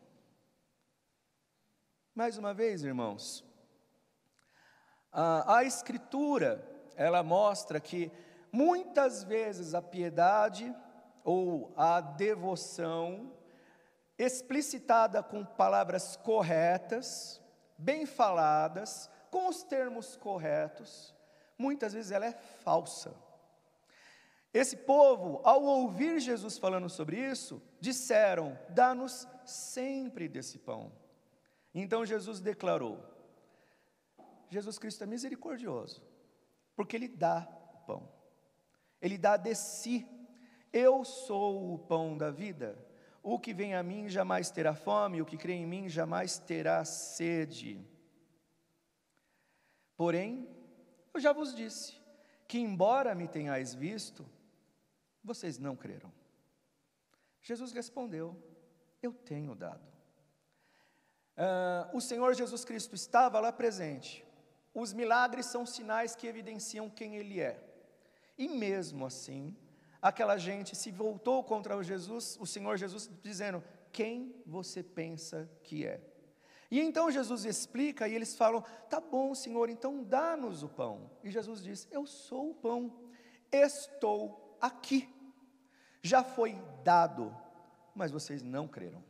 Mais 2.14 2.38
uma 2.38 2.54
vez, 2.54 2.84
irmãos, 2.84 3.44
a, 5.12 5.58
a 5.58 5.64
Escritura, 5.64 6.66
ela 6.96 7.22
mostra 7.22 7.78
que 7.78 8.10
muitas 8.50 9.22
vezes 9.22 9.74
a 9.74 9.82
piedade 9.82 10.74
ou 11.22 11.70
a 11.76 12.00
devoção, 12.00 13.30
explicitada 14.18 15.22
com 15.22 15.44
palavras 15.44 16.16
corretas, 16.16 17.42
bem 17.78 18.06
faladas, 18.06 19.10
com 19.30 19.48
os 19.48 19.62
termos 19.62 20.16
corretos, 20.16 21.14
muitas 21.58 21.92
vezes 21.92 22.10
ela 22.10 22.26
é 22.26 22.32
falsa. 22.32 23.14
Esse 24.52 24.76
povo, 24.76 25.40
ao 25.44 25.62
ouvir 25.62 26.18
Jesus 26.18 26.56
falando 26.56 26.88
sobre 26.88 27.18
isso, 27.18 27.62
disseram: 27.80 28.58
Dá-nos 28.70 29.28
sempre 29.44 30.28
desse 30.28 30.58
pão. 30.58 30.90
Então 31.74 32.06
Jesus 32.06 32.40
declarou: 32.40 33.04
Jesus 34.48 34.78
Cristo 34.78 35.04
é 35.04 35.06
misericordioso, 35.06 36.02
porque 36.74 36.96
Ele 36.96 37.08
dá 37.08 37.46
o 37.74 37.78
pão, 37.86 38.08
Ele 39.00 39.18
dá 39.18 39.36
de 39.36 39.54
si 39.54 40.08
eu 40.72 41.04
sou 41.04 41.72
o 41.72 41.78
pão 41.78 42.18
da 42.18 42.30
vida. 42.30 42.76
O 43.28 43.40
que 43.40 43.52
vem 43.52 43.74
a 43.74 43.82
mim 43.82 44.08
jamais 44.08 44.52
terá 44.52 44.72
fome, 44.72 45.20
o 45.20 45.26
que 45.26 45.36
crê 45.36 45.54
em 45.54 45.66
mim 45.66 45.88
jamais 45.88 46.38
terá 46.38 46.84
sede. 46.84 47.84
Porém, 49.96 50.48
eu 51.12 51.18
já 51.18 51.32
vos 51.32 51.52
disse 51.52 52.00
que, 52.46 52.56
embora 52.56 53.16
me 53.16 53.26
tenhais 53.26 53.74
visto, 53.74 54.24
vocês 55.24 55.58
não 55.58 55.74
creram. 55.74 56.12
Jesus 57.42 57.72
respondeu: 57.72 58.40
Eu 59.02 59.12
tenho 59.12 59.56
dado. 59.56 59.84
Uh, 61.36 61.96
o 61.96 62.00
Senhor 62.00 62.32
Jesus 62.32 62.64
Cristo 62.64 62.94
estava 62.94 63.40
lá 63.40 63.50
presente. 63.50 64.24
Os 64.72 64.92
milagres 64.92 65.46
são 65.46 65.66
sinais 65.66 66.14
que 66.14 66.28
evidenciam 66.28 66.88
quem 66.88 67.16
Ele 67.16 67.40
é. 67.40 67.60
E 68.38 68.46
mesmo 68.46 69.04
assim, 69.04 69.56
aquela 70.00 70.36
gente 70.36 70.76
se 70.76 70.90
voltou 70.90 71.42
contra 71.44 71.76
o 71.76 71.82
Jesus, 71.82 72.36
o 72.40 72.46
Senhor 72.46 72.76
Jesus, 72.76 73.10
dizendo: 73.22 73.62
Quem 73.92 74.34
você 74.46 74.82
pensa 74.82 75.50
que 75.62 75.86
é? 75.86 76.00
E 76.70 76.80
então 76.80 77.10
Jesus 77.10 77.44
explica 77.44 78.08
e 78.08 78.14
eles 78.14 78.36
falam: 78.36 78.62
Tá 78.88 79.00
bom, 79.00 79.34
Senhor, 79.34 79.68
então 79.68 80.02
dá-nos 80.02 80.62
o 80.62 80.68
pão. 80.68 81.10
E 81.22 81.30
Jesus 81.30 81.62
diz: 81.62 81.88
Eu 81.90 82.06
sou 82.06 82.50
o 82.50 82.54
pão, 82.54 82.92
estou 83.52 84.56
aqui. 84.60 85.08
Já 86.02 86.22
foi 86.22 86.56
dado, 86.84 87.34
mas 87.94 88.10
vocês 88.10 88.42
não 88.42 88.68
creram. 88.68 89.02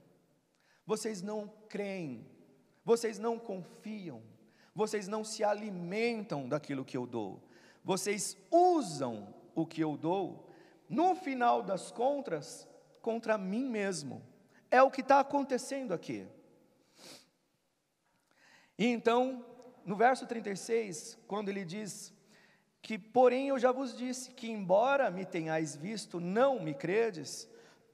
Vocês 0.86 1.20
não 1.20 1.52
creem, 1.68 2.24
vocês 2.84 3.18
não 3.18 3.40
confiam, 3.40 4.22
vocês 4.72 5.08
não 5.08 5.24
se 5.24 5.42
alimentam 5.42 6.48
daquilo 6.48 6.84
que 6.84 6.96
eu 6.96 7.06
dou. 7.06 7.42
Vocês 7.82 8.36
usam 8.50 9.34
o 9.52 9.66
que 9.66 9.80
eu 9.80 9.96
dou 9.96 10.45
no 10.88 11.14
final 11.14 11.62
das 11.62 11.90
contas, 11.90 12.66
contra 13.02 13.38
mim 13.38 13.68
mesmo. 13.68 14.22
É 14.70 14.82
o 14.82 14.90
que 14.90 15.00
está 15.00 15.20
acontecendo 15.20 15.94
aqui. 15.94 16.26
E 18.78 18.86
então, 18.86 19.44
no 19.84 19.96
verso 19.96 20.26
36, 20.26 21.18
quando 21.26 21.48
ele 21.48 21.64
diz 21.64 22.12
que, 22.82 22.98
porém, 22.98 23.48
eu 23.48 23.58
já 23.58 23.72
vos 23.72 23.96
disse 23.96 24.30
que, 24.32 24.50
embora 24.50 25.10
me 25.10 25.24
tenhais 25.24 25.76
visto, 25.76 26.20
não 26.20 26.60
me 26.60 26.74
credes. 26.74 27.48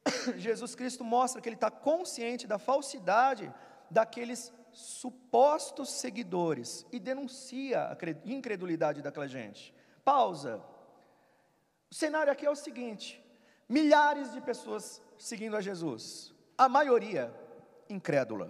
Jesus 0.36 0.74
Cristo 0.74 1.04
mostra 1.04 1.40
que 1.40 1.48
ele 1.48 1.56
está 1.56 1.70
consciente 1.70 2.46
da 2.46 2.58
falsidade 2.58 3.52
daqueles 3.90 4.52
supostos 4.72 5.90
seguidores 5.90 6.86
e 6.90 6.98
denuncia 6.98 7.84
a 7.84 7.96
incredulidade 8.24 9.02
daquela 9.02 9.28
gente. 9.28 9.74
Pausa. 10.04 10.62
O 11.92 11.94
cenário 11.94 12.32
aqui 12.32 12.46
é 12.46 12.50
o 12.50 12.56
seguinte: 12.56 13.22
milhares 13.68 14.32
de 14.32 14.40
pessoas 14.40 15.02
seguindo 15.18 15.56
a 15.56 15.60
Jesus, 15.60 16.34
a 16.56 16.68
maioria 16.68 17.24
incrédula, 17.88 18.48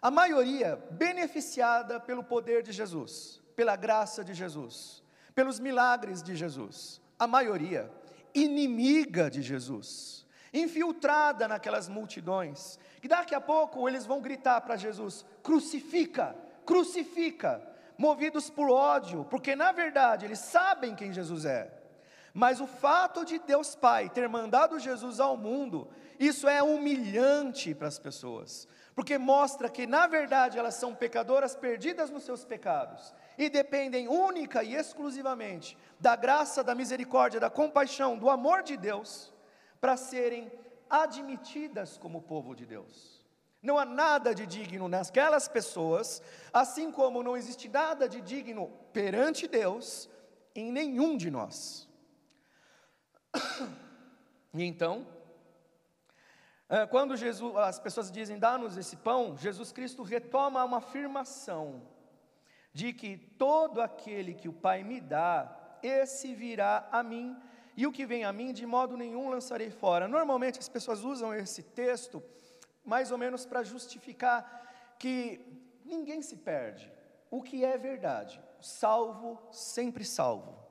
a 0.00 0.10
maioria 0.10 0.76
beneficiada 0.90 1.98
pelo 1.98 2.22
poder 2.22 2.62
de 2.62 2.72
Jesus, 2.72 3.42
pela 3.56 3.74
graça 3.74 4.22
de 4.22 4.34
Jesus 4.34 5.02
pelos 5.34 5.58
milagres 5.58 6.22
de 6.22 6.36
Jesus. 6.36 7.00
A 7.18 7.26
maioria 7.26 7.90
inimiga 8.34 9.30
de 9.30 9.42
Jesus, 9.42 10.26
infiltrada 10.52 11.48
naquelas 11.48 11.88
multidões, 11.88 12.78
que 13.00 13.08
daqui 13.08 13.34
a 13.34 13.40
pouco 13.40 13.88
eles 13.88 14.06
vão 14.06 14.20
gritar 14.20 14.60
para 14.60 14.76
Jesus: 14.76 15.24
crucifica, 15.42 16.36
crucifica, 16.64 17.60
movidos 17.98 18.48
por 18.48 18.70
ódio, 18.70 19.24
porque 19.24 19.56
na 19.56 19.72
verdade 19.72 20.24
eles 20.24 20.38
sabem 20.38 20.94
quem 20.94 21.12
Jesus 21.12 21.44
é. 21.44 21.83
Mas 22.34 22.60
o 22.60 22.66
fato 22.66 23.24
de 23.24 23.38
Deus 23.38 23.76
Pai 23.76 24.10
ter 24.10 24.28
mandado 24.28 24.80
Jesus 24.80 25.20
ao 25.20 25.36
mundo, 25.36 25.88
isso 26.18 26.48
é 26.48 26.60
humilhante 26.60 27.72
para 27.72 27.86
as 27.86 27.96
pessoas, 27.96 28.66
porque 28.92 29.16
mostra 29.16 29.70
que 29.70 29.86
na 29.86 30.08
verdade 30.08 30.58
elas 30.58 30.74
são 30.74 30.92
pecadoras 30.96 31.54
perdidas 31.54 32.10
nos 32.10 32.24
seus 32.24 32.44
pecados 32.44 33.14
e 33.38 33.48
dependem 33.48 34.08
única 34.08 34.64
e 34.64 34.74
exclusivamente 34.74 35.78
da 36.00 36.16
graça, 36.16 36.64
da 36.64 36.74
misericórdia, 36.74 37.38
da 37.38 37.48
compaixão, 37.48 38.18
do 38.18 38.28
amor 38.28 38.64
de 38.64 38.76
Deus, 38.76 39.32
para 39.80 39.96
serem 39.96 40.50
admitidas 40.90 41.96
como 41.96 42.20
povo 42.20 42.56
de 42.56 42.66
Deus. 42.66 43.24
Não 43.62 43.78
há 43.78 43.84
nada 43.84 44.34
de 44.34 44.44
digno 44.44 44.88
naquelas 44.88 45.46
pessoas, 45.46 46.20
assim 46.52 46.90
como 46.90 47.22
não 47.22 47.36
existe 47.36 47.68
nada 47.68 48.08
de 48.08 48.20
digno 48.20 48.72
perante 48.92 49.46
Deus 49.46 50.10
em 50.52 50.72
nenhum 50.72 51.16
de 51.16 51.30
nós. 51.30 51.83
E 54.52 54.62
então, 54.62 55.06
eh, 56.68 56.86
quando 56.86 57.16
Jesus, 57.16 57.56
as 57.56 57.78
pessoas 57.78 58.10
dizem, 58.10 58.38
dá-nos 58.38 58.76
esse 58.76 58.96
pão, 58.96 59.36
Jesus 59.36 59.72
Cristo 59.72 60.02
retoma 60.02 60.64
uma 60.64 60.78
afirmação 60.78 61.82
de 62.72 62.92
que 62.92 63.16
todo 63.16 63.80
aquele 63.80 64.34
que 64.34 64.48
o 64.48 64.52
Pai 64.52 64.82
me 64.82 65.00
dá, 65.00 65.78
esse 65.82 66.34
virá 66.34 66.88
a 66.90 67.02
mim, 67.02 67.36
e 67.76 67.86
o 67.86 67.92
que 67.92 68.06
vem 68.06 68.24
a 68.24 68.32
mim, 68.32 68.52
de 68.52 68.64
modo 68.64 68.96
nenhum 68.96 69.28
lançarei 69.28 69.70
fora. 69.70 70.06
Normalmente 70.08 70.58
as 70.58 70.68
pessoas 70.68 71.02
usam 71.02 71.34
esse 71.34 71.62
texto 71.62 72.22
mais 72.84 73.10
ou 73.10 73.18
menos 73.18 73.46
para 73.46 73.62
justificar 73.62 74.94
que 74.98 75.40
ninguém 75.84 76.22
se 76.22 76.36
perde, 76.36 76.92
o 77.30 77.42
que 77.42 77.64
é 77.64 77.76
verdade, 77.76 78.40
salvo, 78.60 79.40
sempre 79.50 80.04
salvo. 80.04 80.63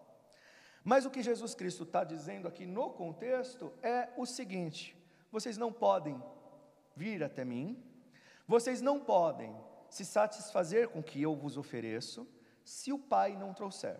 Mas 0.84 1.06
o 1.06 1.10
que 1.10 1.24
Jesus 1.24 1.56
Cristo 1.56 1.84
está 1.84 2.04
dizendo 2.04 2.48
aqui 2.48 2.66
no 2.66 2.90
contexto 2.90 3.72
é 3.82 4.10
o 4.18 4.26
seguinte: 4.26 4.98
vocês 5.32 5.58
não 5.58 5.72
podem 5.72 6.22
vir 6.96 7.24
até 7.24 7.46
mim, 7.46 7.82
vocês 8.48 8.82
não 8.82 9.00
podem 9.00 9.56
se 9.90 10.04
satisfazer 10.04 10.90
com 10.90 11.00
o 11.00 11.04
que 11.04 11.22
eu 11.22 11.36
vos 11.36 11.56
ofereço, 11.56 12.28
se 12.64 12.92
o 12.92 13.00
Pai 13.00 13.36
não 13.38 13.54
trouxer. 13.54 13.98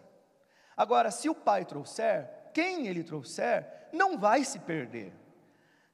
Agora, 0.76 1.12
se 1.12 1.30
o 1.30 1.36
Pai 1.36 1.66
trouxer, 1.66 2.30
quem 2.54 2.88
ele 2.88 3.04
trouxer, 3.04 3.90
não 3.94 4.18
vai 4.18 4.44
se 4.44 4.60
perder. 4.60 5.14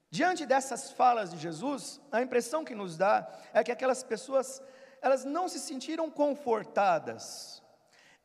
Diante 0.09 0.45
dessas 0.45 0.91
falas 0.91 1.29
de 1.29 1.37
Jesus, 1.37 2.01
a 2.11 2.21
impressão 2.21 2.65
que 2.65 2.73
nos 2.73 2.97
dá 2.97 3.29
é 3.53 3.63
que 3.63 3.71
aquelas 3.71 4.03
pessoas, 4.03 4.61
elas 5.01 5.23
não 5.23 5.47
se 5.47 5.59
sentiram 5.59 6.09
confortadas, 6.09 7.61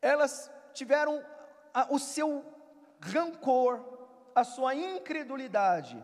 elas 0.01 0.49
tiveram 0.73 1.23
o 1.89 1.99
seu 1.99 2.54
rancor, 2.99 3.83
a 4.33 4.43
sua 4.43 4.75
incredulidade, 4.75 6.03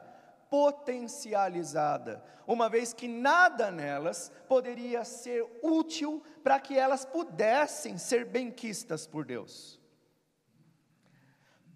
potencializada, 0.50 2.24
uma 2.46 2.70
vez 2.70 2.94
que 2.94 3.08
nada 3.08 3.72
nelas 3.72 4.32
poderia 4.48 5.04
ser 5.06 5.46
útil 5.62 6.22
para 6.44 6.60
que 6.60 6.78
elas 6.78 7.06
pudessem 7.06 7.98
ser 7.98 8.26
benquistas 8.26 9.08
por 9.08 9.26
Deus. 9.26 9.80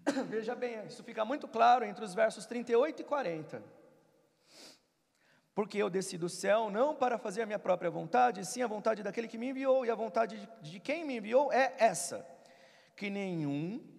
Veja 0.28 0.54
bem, 0.54 0.86
isso 0.86 1.02
fica 1.02 1.24
muito 1.24 1.48
claro 1.48 1.84
entre 1.84 2.04
os 2.04 2.14
versos 2.14 2.46
38 2.46 3.00
e 3.00 3.04
40. 3.04 3.62
Porque 5.54 5.78
eu 5.78 5.88
desci 5.88 6.18
do 6.18 6.28
céu 6.28 6.70
não 6.70 6.94
para 6.94 7.16
fazer 7.16 7.42
a 7.42 7.46
minha 7.46 7.58
própria 7.58 7.90
vontade, 7.90 8.44
sim 8.44 8.62
a 8.62 8.66
vontade 8.66 9.02
daquele 9.02 9.26
que 9.26 9.38
me 9.38 9.48
enviou, 9.48 9.86
e 9.86 9.90
a 9.90 9.94
vontade 9.94 10.46
de 10.60 10.78
quem 10.78 11.02
me 11.02 11.16
enviou 11.16 11.50
é 11.50 11.74
essa: 11.78 12.26
que 12.94 13.08
nenhum 13.08 13.95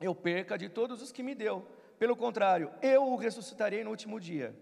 eu 0.00 0.14
perca 0.14 0.56
de 0.56 0.68
todos 0.68 1.02
os 1.02 1.12
que 1.12 1.22
me 1.22 1.34
deu 1.34 1.66
pelo 1.98 2.16
contrário, 2.16 2.70
eu 2.82 3.04
o 3.04 3.16
ressuscitarei 3.16 3.82
no 3.82 3.90
último 3.90 4.20
dia. 4.20 4.54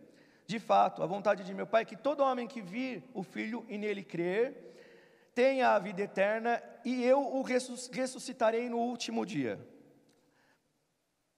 De 0.46 0.58
fato, 0.58 1.02
a 1.02 1.06
vontade 1.06 1.42
de 1.42 1.54
meu 1.54 1.66
Pai 1.66 1.82
é 1.82 1.84
que 1.84 1.96
todo 1.96 2.22
homem 2.22 2.46
que 2.46 2.60
vir 2.60 3.02
o 3.12 3.22
Filho 3.22 3.64
e 3.68 3.76
nele 3.78 4.04
crer, 4.04 4.72
tenha 5.34 5.70
a 5.70 5.78
vida 5.78 6.02
eterna, 6.02 6.62
e 6.84 7.02
eu 7.04 7.20
o 7.20 7.42
ressuscitarei 7.42 8.68
no 8.68 8.78
último 8.78 9.26
dia. 9.26 9.58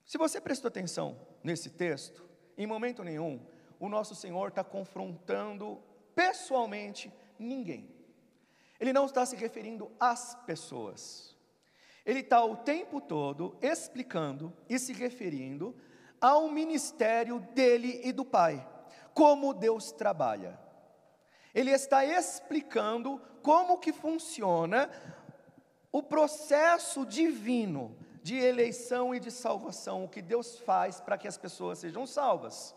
Se 0.05 0.19
você 0.19 0.41
prestou 0.41 0.69
atenção 0.69 1.19
nesse 1.43 1.71
texto, 1.71 2.29
em 2.59 2.67
momento 2.67 3.03
nenhum, 3.03 3.41
o 3.81 3.89
nosso 3.89 4.15
Senhor 4.15 4.49
está 4.49 4.63
confrontando 4.63 5.83
pessoalmente 6.15 7.13
ninguém. 7.39 7.95
Ele 8.79 8.93
não 8.93 9.07
está 9.07 9.25
se 9.25 9.37
referindo 9.37 9.91
às 9.99 10.35
pessoas. 10.47 11.36
Ele 12.07 12.21
está 12.21 12.43
o 12.45 12.57
tempo 12.57 13.01
todo 13.01 13.57
explicando 13.61 14.57
e 14.69 14.79
se 14.79 14.93
referindo 14.93 15.75
ao 16.21 16.49
ministério 16.49 17.41
dele 17.53 18.01
e 18.05 18.13
do 18.13 18.25
Pai, 18.25 18.67
como 19.13 19.53
Deus 19.53 19.91
trabalha. 19.91 20.59
Ele 21.53 21.73
está 21.73 22.05
explicando 22.05 23.21
como 23.43 23.79
que 23.79 23.93
funciona 23.93 24.89
o 25.91 26.03
processo 26.03 27.05
divino 27.05 27.97
de 28.23 28.37
eleição 28.37 29.15
e 29.15 29.19
de 29.19 29.31
salvação, 29.31 30.05
o 30.05 30.09
que 30.09 30.21
Deus 30.21 30.59
faz 30.59 31.01
para 31.01 31.17
que 31.17 31.27
as 31.27 31.39
pessoas 31.39 31.79
sejam 31.79 32.07
salvas. 32.07 32.75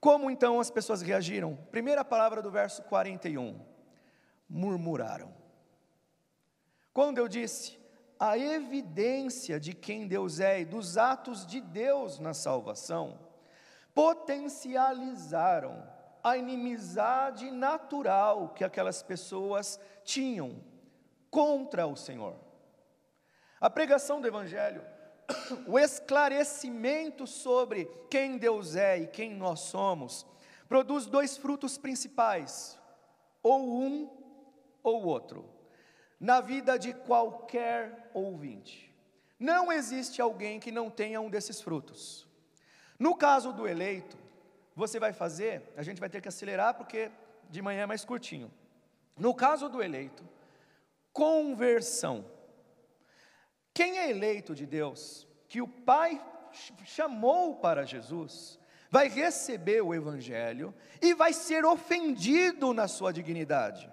Como 0.00 0.30
então 0.30 0.60
as 0.60 0.70
pessoas 0.70 1.02
reagiram? 1.02 1.56
Primeira 1.70 2.04
palavra 2.04 2.40
do 2.40 2.50
verso 2.50 2.82
41. 2.84 3.60
Murmuraram. 4.48 5.34
Quando 6.92 7.18
eu 7.18 7.28
disse, 7.28 7.79
a 8.20 8.36
evidência 8.36 9.58
de 9.58 9.72
quem 9.72 10.06
Deus 10.06 10.40
é 10.40 10.60
e 10.60 10.64
dos 10.66 10.98
atos 10.98 11.46
de 11.46 11.58
Deus 11.58 12.18
na 12.18 12.34
salvação, 12.34 13.18
potencializaram 13.94 15.82
a 16.22 16.36
inimizade 16.36 17.50
natural 17.50 18.50
que 18.50 18.62
aquelas 18.62 19.02
pessoas 19.02 19.80
tinham 20.04 20.62
contra 21.30 21.86
o 21.86 21.96
Senhor. 21.96 22.36
A 23.58 23.70
pregação 23.70 24.20
do 24.20 24.28
Evangelho, 24.28 24.84
o 25.66 25.78
esclarecimento 25.78 27.26
sobre 27.26 27.86
quem 28.10 28.36
Deus 28.36 28.76
é 28.76 28.98
e 28.98 29.06
quem 29.06 29.34
nós 29.34 29.60
somos, 29.60 30.26
produz 30.68 31.06
dois 31.06 31.38
frutos 31.38 31.78
principais, 31.78 32.78
ou 33.42 33.82
um 33.82 34.10
ou 34.82 35.04
outro 35.04 35.59
na 36.20 36.42
vida 36.42 36.78
de 36.78 36.92
qualquer 36.92 38.10
ouvinte. 38.12 38.94
Não 39.38 39.72
existe 39.72 40.20
alguém 40.20 40.60
que 40.60 40.70
não 40.70 40.90
tenha 40.90 41.18
um 41.18 41.30
desses 41.30 41.62
frutos. 41.62 42.28
No 42.98 43.16
caso 43.16 43.54
do 43.54 43.66
eleito, 43.66 44.18
você 44.76 45.00
vai 45.00 45.14
fazer, 45.14 45.62
a 45.76 45.82
gente 45.82 45.98
vai 45.98 46.10
ter 46.10 46.20
que 46.20 46.28
acelerar 46.28 46.74
porque 46.74 47.10
de 47.48 47.62
manhã 47.62 47.84
é 47.84 47.86
mais 47.86 48.04
curtinho. 48.04 48.52
No 49.18 49.34
caso 49.34 49.70
do 49.70 49.82
eleito, 49.82 50.22
conversão. 51.10 52.26
Quem 53.72 53.98
é 53.98 54.10
eleito 54.10 54.54
de 54.54 54.66
Deus, 54.66 55.26
que 55.48 55.62
o 55.62 55.68
Pai 55.68 56.22
chamou 56.84 57.56
para 57.56 57.86
Jesus, 57.86 58.58
vai 58.90 59.08
receber 59.08 59.80
o 59.80 59.94
Evangelho 59.94 60.74
e 61.00 61.14
vai 61.14 61.32
ser 61.32 61.64
ofendido 61.64 62.74
na 62.74 62.86
sua 62.86 63.10
dignidade 63.10 63.90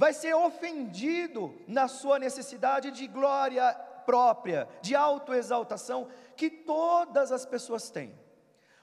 vai 0.00 0.14
ser 0.14 0.34
ofendido 0.34 1.54
na 1.68 1.86
sua 1.86 2.18
necessidade 2.18 2.90
de 2.90 3.06
glória 3.06 3.70
própria, 4.06 4.66
de 4.80 4.96
autoexaltação, 4.96 6.08
que 6.34 6.48
todas 6.48 7.30
as 7.30 7.44
pessoas 7.44 7.90
têm. 7.90 8.18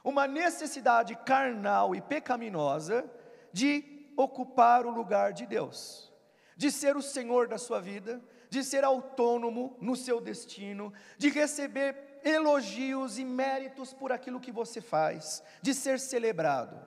Uma 0.04 0.28
necessidade 0.28 1.16
carnal 1.26 1.96
e 1.96 2.02
pecaminosa 2.02 3.04
de 3.52 4.12
ocupar 4.16 4.86
o 4.86 4.92
lugar 4.92 5.34
de 5.34 5.48
Deus, 5.48 6.14
de 6.56 6.72
ser 6.72 6.96
o 6.96 7.02
Senhor 7.02 7.48
da 7.48 7.58
sua 7.58 7.82
vida, 7.82 8.22
de 8.48 8.64
ser 8.64 8.84
autônomo 8.84 9.76
no 9.82 9.96
seu 9.96 10.22
destino, 10.22 10.94
de 11.18 11.30
receber 11.30 12.20
elogios 12.24 13.18
e 13.18 13.26
méritos 13.26 13.92
por 13.92 14.12
aquilo 14.12 14.40
que 14.40 14.52
você 14.52 14.82
faz, 14.82 15.44
de 15.64 15.74
ser 15.74 16.00
celebrado. 16.00 16.80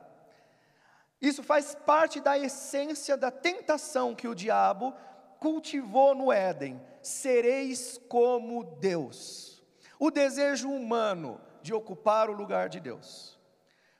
Isso 1.20 1.42
faz 1.42 1.74
parte 1.74 2.20
da 2.20 2.38
essência 2.38 3.16
da 3.16 3.30
tentação 3.30 4.14
que 4.14 4.26
o 4.26 4.34
diabo 4.34 4.94
cultivou 5.38 6.14
no 6.14 6.32
Éden: 6.32 6.80
sereis 7.02 8.00
como 8.08 8.64
Deus. 8.64 9.62
O 9.98 10.10
desejo 10.10 10.70
humano 10.70 11.40
de 11.62 11.74
ocupar 11.74 12.30
o 12.30 12.34
lugar 12.34 12.68
de 12.68 12.80
Deus. 12.80 13.38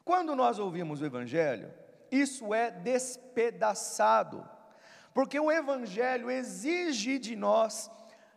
Quando 0.04 0.35
nós 0.35 0.59
ouvimos 0.59 1.02
o 1.02 1.04
Evangelho, 1.04 1.72
isso 2.11 2.54
é 2.54 2.70
despedaçado, 2.70 4.48
porque 5.12 5.38
o 5.38 5.52
Evangelho 5.52 6.30
exige 6.30 7.18
de 7.18 7.37
nós 7.37 7.90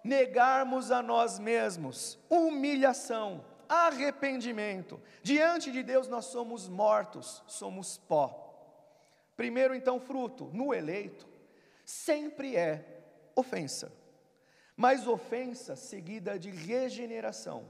negarmos 0.03 0.91
a 0.91 1.01
nós 1.01 1.39
mesmos, 1.39 2.19
humilhação, 2.29 3.45
arrependimento. 3.69 5.01
Diante 5.21 5.71
de 5.71 5.81
Deus 5.81 6.09
nós 6.09 6.25
somos 6.25 6.67
mortos, 6.67 7.41
somos 7.47 7.97
pó. 7.97 8.42
Primeiro, 9.35 9.73
então, 9.73 9.99
fruto 9.99 10.49
no 10.53 10.73
eleito 10.73 11.27
sempre 11.85 12.55
é 12.55 12.85
ofensa, 13.35 13.91
mas 14.75 15.07
ofensa 15.07 15.75
seguida 15.75 16.37
de 16.37 16.49
regeneração. 16.49 17.65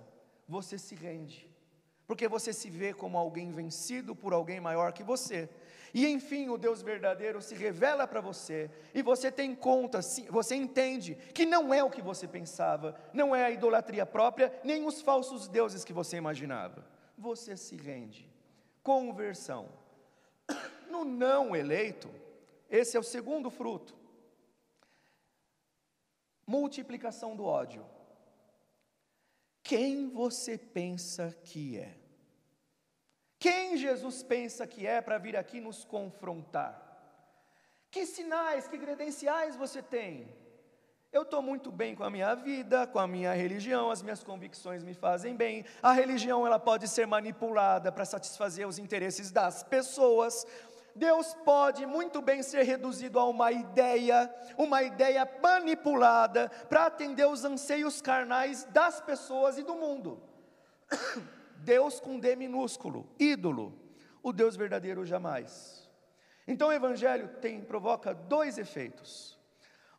Você 0.47 0.77
se 0.77 0.93
rende, 0.93 1.49
porque 2.05 2.27
você 2.27 2.51
se 2.51 2.69
vê 2.69 2.93
como 2.93 3.17
alguém 3.17 3.51
vencido 3.51 4.15
por 4.15 4.33
alguém 4.33 4.59
maior 4.59 4.91
que 4.91 5.03
você. 5.03 5.49
E 5.93 6.07
enfim, 6.07 6.49
o 6.49 6.57
Deus 6.57 6.81
verdadeiro 6.81 7.39
se 7.41 7.53
revela 7.53 8.07
para 8.07 8.19
você, 8.19 8.69
e 8.95 9.01
você 9.03 9.31
tem 9.31 9.53
conta, 9.53 9.99
você 10.29 10.55
entende 10.55 11.15
que 11.33 11.45
não 11.45 11.73
é 11.73 11.83
o 11.83 11.89
que 11.89 12.01
você 12.01 12.27
pensava, 12.27 12.99
não 13.13 13.35
é 13.35 13.45
a 13.45 13.51
idolatria 13.51 14.05
própria, 14.05 14.51
nem 14.63 14.85
os 14.85 15.01
falsos 15.01 15.47
deuses 15.47 15.85
que 15.85 15.93
você 15.93 16.17
imaginava. 16.17 16.83
Você 17.15 17.55
se 17.55 17.75
rende. 17.75 18.27
Conversão. 18.81 19.69
No 20.93 21.03
não 21.03 21.55
eleito, 21.55 22.09
esse 22.69 22.95
é 22.95 22.99
o 22.99 23.09
segundo 23.15 23.49
fruto. 23.49 23.95
Multiplicação 26.45 27.35
do 27.35 27.45
ódio. 27.45 27.83
Quem 29.63 30.09
você 30.09 30.55
pensa 30.55 31.35
que 31.43 31.79
é? 31.79 31.97
Quem 33.39 33.75
Jesus 33.75 34.21
pensa 34.21 34.67
que 34.67 34.85
é 34.85 35.01
para 35.01 35.17
vir 35.17 35.35
aqui 35.35 35.59
nos 35.59 35.83
confrontar? 35.83 36.73
Que 37.89 38.05
sinais, 38.05 38.67
que 38.67 38.77
credenciais 38.77 39.55
você 39.55 39.81
tem? 39.81 40.11
Eu 41.11 41.21
estou 41.21 41.43
muito 41.43 41.71
bem 41.71 41.93
com 41.93 42.03
a 42.03 42.09
minha 42.09 42.33
vida, 42.33 42.87
com 42.87 42.97
a 42.97 43.07
minha 43.07 43.33
religião, 43.33 43.91
as 43.91 44.01
minhas 44.01 44.23
convicções 44.23 44.83
me 44.83 44.95
fazem 44.95 45.35
bem. 45.35 45.63
A 45.81 45.91
religião 45.91 46.45
ela 46.47 46.57
pode 46.57 46.87
ser 46.87 47.05
manipulada 47.05 47.91
para 47.91 48.03
satisfazer 48.03 48.67
os 48.67 48.79
interesses 48.79 49.29
das 49.29 49.61
pessoas. 49.61 50.43
Deus 50.95 51.33
pode 51.45 51.85
muito 51.85 52.21
bem 52.21 52.43
ser 52.43 52.63
reduzido 52.63 53.19
a 53.19 53.27
uma 53.27 53.51
ideia, 53.51 54.33
uma 54.57 54.83
ideia 54.83 55.27
manipulada 55.41 56.49
para 56.69 56.85
atender 56.85 57.25
os 57.25 57.43
anseios 57.43 58.01
carnais 58.01 58.63
das 58.65 59.01
pessoas 59.01 59.57
e 59.57 59.63
do 59.63 59.75
mundo. 59.75 60.21
Deus 61.57 61.99
com 61.99 62.19
D 62.19 62.35
minúsculo, 62.35 63.09
ídolo, 63.17 63.73
o 64.21 64.31
Deus 64.31 64.55
verdadeiro 64.55 65.05
jamais. 65.05 65.89
Então 66.47 66.67
o 66.67 66.73
evangelho 66.73 67.27
tem 67.39 67.61
provoca 67.61 68.13
dois 68.13 68.57
efeitos. 68.57 69.39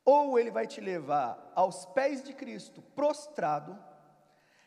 Ou 0.05 0.39
ele 0.39 0.51
vai 0.51 0.67
te 0.67 0.81
levar 0.81 1.51
aos 1.55 1.87
pés 1.87 2.23
de 2.23 2.35
Cristo, 2.35 2.83
prostrado, 2.95 3.79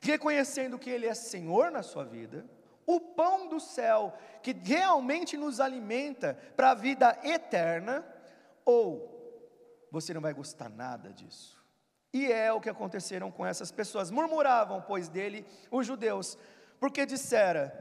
reconhecendo 0.02 0.80
que 0.80 0.90
ele 0.90 1.06
é 1.06 1.14
Senhor 1.14 1.70
na 1.72 1.84
sua 1.84 2.04
vida, 2.04 2.46
o 2.88 3.02
pão 3.02 3.50
do 3.50 3.60
céu 3.60 4.18
que 4.42 4.54
realmente 4.54 5.36
nos 5.36 5.60
alimenta 5.60 6.40
para 6.56 6.72
a 6.72 6.74
vida 6.74 7.20
eterna, 7.22 8.04
ou 8.64 9.14
você 9.92 10.14
não 10.14 10.22
vai 10.22 10.34
gostar 10.34 10.70
nada 10.70 11.12
disso. 11.12 11.62
E 12.14 12.32
é 12.32 12.52
o 12.54 12.62
que 12.62 12.70
aconteceram 12.70 13.30
com 13.30 13.46
essas 13.46 13.72
pessoas. 13.72 14.10
Murmuravam, 14.10 14.82
pois, 14.82 15.10
dele 15.10 15.46
os 15.70 15.86
judeus, 15.86 16.38
porque 16.80 17.06
dissera: 17.06 17.74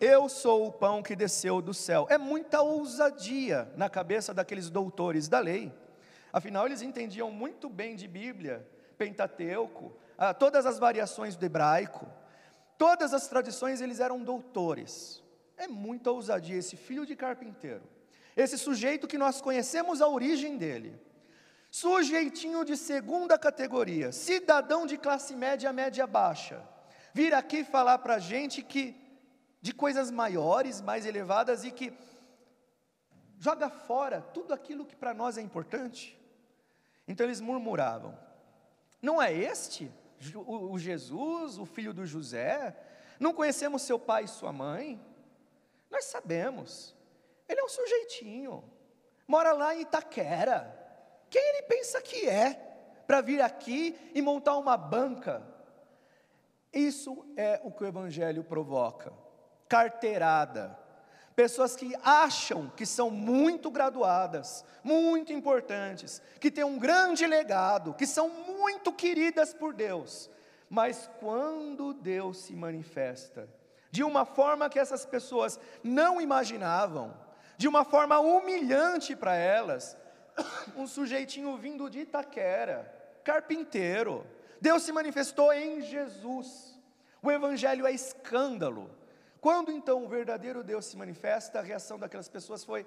Eu 0.00 0.26
sou 0.28 0.66
o 0.66 0.72
pão 0.72 1.02
que 1.02 1.14
desceu 1.14 1.60
do 1.60 1.74
céu. 1.74 2.06
É 2.08 2.16
muita 2.16 2.62
ousadia 2.62 3.70
na 3.76 3.90
cabeça 3.90 4.32
daqueles 4.32 4.70
doutores 4.70 5.28
da 5.28 5.38
lei. 5.38 5.70
Afinal, 6.32 6.66
eles 6.66 6.80
entendiam 6.80 7.30
muito 7.30 7.68
bem 7.68 7.94
de 7.94 8.08
Bíblia, 8.08 8.66
Pentateuco, 8.96 9.94
ah, 10.16 10.32
todas 10.32 10.64
as 10.64 10.78
variações 10.78 11.36
do 11.36 11.44
hebraico, 11.44 12.06
todas 12.78 13.12
as 13.12 13.26
tradições, 13.28 13.80
eles 13.80 14.00
eram 14.00 14.22
doutores. 14.22 15.22
É 15.56 15.66
muita 15.66 16.10
ousadia 16.10 16.56
esse 16.56 16.76
filho 16.76 17.06
de 17.06 17.16
carpinteiro, 17.16 17.82
esse 18.36 18.58
sujeito 18.58 19.06
que 19.06 19.16
nós 19.16 19.40
conhecemos 19.40 20.02
a 20.02 20.08
origem 20.08 20.58
dele, 20.58 21.00
sujeitinho 21.70 22.64
de 22.64 22.76
segunda 22.76 23.38
categoria, 23.38 24.12
cidadão 24.12 24.86
de 24.86 24.98
classe 24.98 25.34
média, 25.34 25.72
média 25.72 26.06
baixa, 26.06 26.62
vir 27.14 27.32
aqui 27.32 27.64
falar 27.64 27.98
para 27.98 28.16
a 28.16 28.18
gente 28.18 28.62
que 28.62 28.94
de 29.62 29.72
coisas 29.72 30.10
maiores, 30.10 30.80
mais 30.80 31.06
elevadas 31.06 31.64
e 31.64 31.70
que 31.70 31.92
joga 33.38 33.68
fora 33.68 34.20
tudo 34.20 34.54
aquilo 34.54 34.84
que 34.84 34.94
para 34.94 35.14
nós 35.14 35.38
é 35.38 35.40
importante. 35.40 36.18
Então 37.08 37.26
eles 37.26 37.40
murmuravam: 37.40 38.16
Não 39.00 39.20
é 39.20 39.32
este 39.32 39.90
o 40.46 40.78
Jesus, 40.78 41.58
o 41.58 41.66
filho 41.66 41.92
do 41.92 42.06
José? 42.06 42.76
Não 43.18 43.32
conhecemos 43.32 43.82
seu 43.82 43.98
pai 43.98 44.24
e 44.24 44.28
sua 44.28 44.52
mãe? 44.52 45.00
Nós 45.90 46.04
sabemos. 46.04 46.94
Ele 47.48 47.60
é 47.60 47.64
um 47.64 47.68
sujeitinho, 47.68 48.64
mora 49.26 49.52
lá 49.52 49.74
em 49.74 49.82
Itaquera. 49.82 50.74
Quem 51.30 51.42
ele 51.42 51.62
pensa 51.62 52.00
que 52.00 52.28
é 52.28 52.54
para 53.06 53.20
vir 53.20 53.40
aqui 53.40 53.96
e 54.14 54.20
montar 54.20 54.56
uma 54.56 54.76
banca? 54.76 55.46
Isso 56.72 57.24
é 57.36 57.60
o 57.62 57.70
que 57.70 57.84
o 57.84 57.86
Evangelho 57.86 58.42
provoca: 58.44 59.12
carteirada 59.68 60.85
pessoas 61.36 61.76
que 61.76 61.94
acham 62.02 62.72
que 62.74 62.86
são 62.86 63.10
muito 63.10 63.70
graduadas, 63.70 64.64
muito 64.82 65.34
importantes, 65.34 66.22
que 66.40 66.50
têm 66.50 66.64
um 66.64 66.78
grande 66.78 67.26
legado, 67.26 67.92
que 67.92 68.06
são 68.06 68.30
muito 68.30 68.90
queridas 68.90 69.52
por 69.52 69.74
Deus, 69.74 70.30
mas 70.70 71.10
quando 71.20 71.92
Deus 71.92 72.38
se 72.38 72.54
manifesta, 72.54 73.46
de 73.90 74.02
uma 74.02 74.24
forma 74.24 74.70
que 74.70 74.78
essas 74.78 75.04
pessoas 75.04 75.60
não 75.84 76.20
imaginavam, 76.22 77.14
de 77.58 77.68
uma 77.68 77.84
forma 77.84 78.18
humilhante 78.18 79.14
para 79.14 79.36
elas, 79.36 79.94
um 80.74 80.86
sujeitinho 80.86 81.54
vindo 81.58 81.90
de 81.90 82.00
Itaquera, 82.00 82.90
carpinteiro, 83.22 84.26
Deus 84.58 84.82
se 84.82 84.92
manifestou 84.92 85.52
em 85.52 85.82
Jesus. 85.82 86.80
O 87.22 87.30
Evangelho 87.30 87.86
é 87.86 87.92
escândalo, 87.92 88.90
quando 89.46 89.70
então 89.70 90.04
o 90.04 90.08
verdadeiro 90.08 90.64
Deus 90.64 90.86
se 90.86 90.96
manifesta, 90.96 91.60
a 91.60 91.62
reação 91.62 92.00
daquelas 92.00 92.28
pessoas 92.28 92.64
foi 92.64 92.84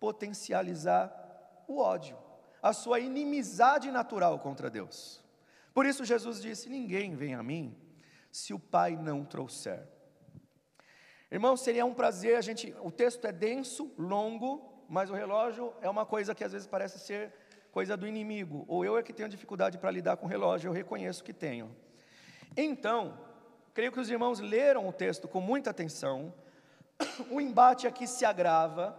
potencializar 0.00 1.12
o 1.68 1.78
ódio, 1.78 2.18
a 2.60 2.72
sua 2.72 2.98
inimizade 2.98 3.88
natural 3.92 4.40
contra 4.40 4.68
Deus. 4.68 5.22
Por 5.72 5.86
isso 5.86 6.04
Jesus 6.04 6.42
disse: 6.42 6.68
Ninguém 6.68 7.14
vem 7.14 7.36
a 7.36 7.42
mim 7.50 7.80
se 8.32 8.52
o 8.52 8.58
Pai 8.58 8.96
não 8.96 9.24
trouxer. 9.24 9.86
Irmão, 11.30 11.56
seria 11.56 11.86
um 11.86 11.94
prazer 11.94 12.34
a 12.34 12.40
gente. 12.40 12.74
O 12.82 12.90
texto 12.90 13.24
é 13.24 13.30
denso, 13.30 13.94
longo, 13.96 14.84
mas 14.88 15.08
o 15.08 15.14
relógio 15.14 15.72
é 15.80 15.88
uma 15.88 16.04
coisa 16.04 16.34
que 16.34 16.42
às 16.42 16.50
vezes 16.50 16.66
parece 16.66 16.98
ser 16.98 17.32
coisa 17.70 17.96
do 17.96 18.08
inimigo. 18.08 18.64
Ou 18.66 18.84
eu 18.84 18.98
é 18.98 19.04
que 19.04 19.12
tenho 19.12 19.28
dificuldade 19.28 19.78
para 19.78 19.92
lidar 19.92 20.16
com 20.16 20.26
o 20.26 20.28
relógio, 20.28 20.66
eu 20.66 20.72
reconheço 20.72 21.22
que 21.22 21.32
tenho. 21.32 21.70
Então, 22.56 23.25
Creio 23.76 23.92
que 23.92 24.00
os 24.00 24.08
irmãos 24.08 24.40
leram 24.40 24.88
o 24.88 24.92
texto 24.92 25.28
com 25.28 25.38
muita 25.38 25.68
atenção. 25.68 26.32
O 27.30 27.42
embate 27.42 27.86
aqui 27.86 28.06
se 28.06 28.24
agrava. 28.24 28.98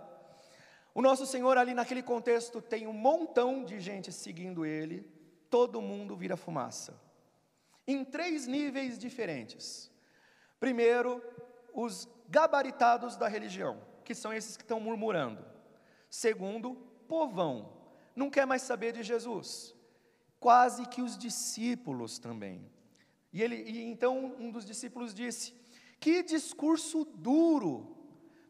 O 0.94 1.02
nosso 1.02 1.26
Senhor, 1.26 1.58
ali 1.58 1.74
naquele 1.74 2.04
contexto, 2.04 2.62
tem 2.62 2.86
um 2.86 2.94
montão 2.94 3.66
de 3.66 3.80
gente 3.80 4.12
seguindo 4.12 4.68
ele. 4.68 5.02
Todo 5.50 5.82
mundo 5.82 6.16
vira 6.16 6.38
fumaça. 6.38 6.94
Em 7.88 8.06
três 8.06 8.46
níveis 8.46 9.00
diferentes. 9.00 9.92
Primeiro, 10.60 11.24
os 11.74 12.08
gabaritados 12.30 13.18
da 13.18 13.28
religião, 13.28 13.82
que 14.04 14.14
são 14.14 14.32
esses 14.32 14.56
que 14.56 14.64
estão 14.64 14.80
murmurando. 14.80 15.44
Segundo, 16.08 16.76
povão, 17.08 17.74
não 18.16 18.30
quer 18.30 18.46
mais 18.46 18.62
saber 18.62 18.94
de 18.94 19.02
Jesus. 19.02 19.76
Quase 20.40 20.86
que 20.86 21.02
os 21.02 21.18
discípulos 21.18 22.20
também. 22.20 22.77
E, 23.32 23.42
ele, 23.42 23.56
e 23.56 23.84
então 23.84 24.36
um 24.40 24.50
dos 24.52 24.66
discípulos 24.66 25.14
disse: 25.14 25.54
Que 26.00 26.24
discurso 26.24 27.06
duro! 27.06 27.96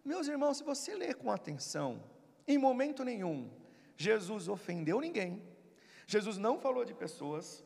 Meus 0.03 0.27
irmãos, 0.27 0.57
se 0.57 0.63
você 0.63 0.95
ler 0.95 1.15
com 1.15 1.31
atenção, 1.31 2.01
em 2.47 2.57
momento 2.57 3.03
nenhum, 3.03 3.49
Jesus 3.97 4.47
ofendeu 4.47 5.01
ninguém, 5.01 5.41
Jesus 6.05 6.37
não 6.37 6.59
falou 6.59 6.85
de 6.85 6.93
pessoas, 6.93 7.63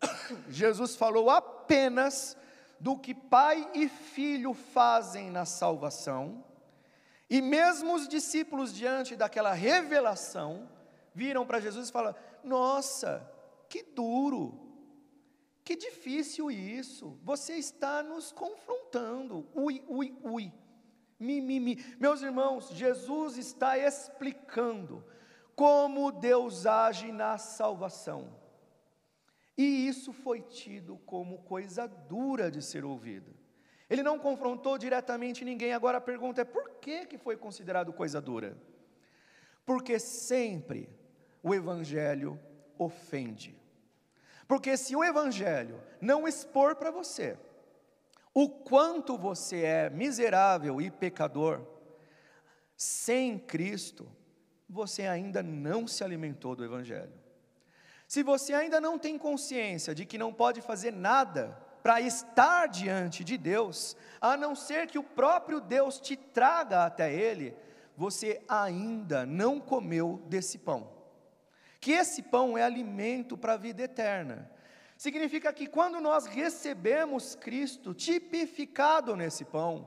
Jesus 0.48 0.96
falou 0.96 1.30
apenas 1.30 2.36
do 2.80 2.98
que 2.98 3.14
pai 3.14 3.70
e 3.74 3.88
filho 3.88 4.52
fazem 4.52 5.30
na 5.30 5.44
salvação, 5.44 6.44
e 7.30 7.40
mesmo 7.40 7.94
os 7.94 8.08
discípulos, 8.08 8.74
diante 8.74 9.16
daquela 9.16 9.52
revelação, 9.52 10.68
viram 11.14 11.46
para 11.46 11.60
Jesus 11.60 11.88
e 11.88 11.92
falaram: 11.92 12.16
Nossa, 12.42 13.30
que 13.68 13.82
duro, 13.82 14.63
que 15.64 15.74
difícil 15.74 16.50
isso, 16.50 17.18
você 17.22 17.54
está 17.54 18.02
nos 18.02 18.30
confrontando, 18.30 19.48
ui, 19.54 19.82
ui, 19.88 20.14
ui, 20.22 20.52
mi, 21.18 21.40
mi, 21.40 21.58
mi. 21.58 21.84
Meus 21.98 22.20
irmãos, 22.20 22.68
Jesus 22.68 23.38
está 23.38 23.78
explicando 23.78 25.02
como 25.56 26.12
Deus 26.12 26.66
age 26.66 27.10
na 27.10 27.38
salvação. 27.38 28.28
E 29.56 29.86
isso 29.88 30.12
foi 30.12 30.42
tido 30.42 30.98
como 31.06 31.38
coisa 31.44 31.86
dura 31.86 32.50
de 32.50 32.60
ser 32.60 32.84
ouvida. 32.84 33.32
Ele 33.88 34.02
não 34.02 34.18
confrontou 34.18 34.76
diretamente 34.76 35.44
ninguém, 35.44 35.72
agora 35.72 35.98
a 35.98 36.00
pergunta 36.00 36.42
é: 36.42 36.44
por 36.44 36.72
que, 36.80 37.06
que 37.06 37.16
foi 37.16 37.36
considerado 37.36 37.92
coisa 37.92 38.20
dura? 38.20 38.56
Porque 39.64 39.98
sempre 39.98 40.90
o 41.42 41.54
Evangelho 41.54 42.38
ofende. 42.78 43.63
Porque 44.46 44.76
se 44.76 44.94
o 44.94 45.04
Evangelho 45.04 45.80
não 46.00 46.28
expor 46.28 46.76
para 46.76 46.90
você 46.90 47.36
o 48.32 48.48
quanto 48.48 49.16
você 49.16 49.62
é 49.62 49.90
miserável 49.90 50.80
e 50.80 50.90
pecador, 50.90 51.60
sem 52.76 53.38
Cristo, 53.38 54.10
você 54.68 55.06
ainda 55.06 55.42
não 55.42 55.86
se 55.86 56.02
alimentou 56.02 56.56
do 56.56 56.64
Evangelho. 56.64 57.12
Se 58.08 58.22
você 58.22 58.52
ainda 58.52 58.80
não 58.80 58.98
tem 58.98 59.16
consciência 59.16 59.94
de 59.94 60.04
que 60.04 60.18
não 60.18 60.32
pode 60.32 60.60
fazer 60.60 60.92
nada 60.92 61.56
para 61.82 62.00
estar 62.00 62.66
diante 62.66 63.22
de 63.22 63.38
Deus, 63.38 63.96
a 64.20 64.36
não 64.36 64.54
ser 64.54 64.86
que 64.88 64.98
o 64.98 65.04
próprio 65.04 65.60
Deus 65.60 66.00
te 66.00 66.16
traga 66.16 66.84
até 66.84 67.12
Ele, 67.12 67.56
você 67.96 68.42
ainda 68.48 69.24
não 69.24 69.60
comeu 69.60 70.22
desse 70.26 70.58
pão. 70.58 70.90
Que 71.84 71.92
esse 71.92 72.22
pão 72.22 72.56
é 72.56 72.62
alimento 72.62 73.36
para 73.36 73.52
a 73.52 73.58
vida 73.58 73.82
eterna. 73.82 74.50
Significa 74.96 75.52
que 75.52 75.66
quando 75.66 76.00
nós 76.00 76.24
recebemos 76.24 77.34
Cristo 77.34 77.92
tipificado 77.92 79.14
nesse 79.14 79.44
pão, 79.44 79.86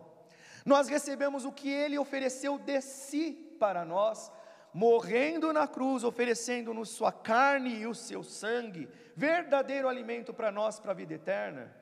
nós 0.64 0.88
recebemos 0.88 1.44
o 1.44 1.52
que 1.52 1.68
Ele 1.68 1.98
ofereceu 1.98 2.60
de 2.60 2.82
si 2.82 3.32
para 3.60 3.84
nós, 3.84 4.32
morrendo 4.72 5.52
na 5.52 5.68
cruz, 5.68 6.04
oferecendo-nos 6.04 6.90
sua 6.90 7.12
carne 7.12 7.80
e 7.80 7.88
o 7.88 7.96
seu 7.96 8.22
sangue, 8.22 8.88
verdadeiro 9.16 9.90
alimento 9.90 10.32
para 10.32 10.52
nós, 10.52 10.80
para 10.80 10.92
a 10.92 10.96
vida 10.96 11.16
eterna, 11.16 11.76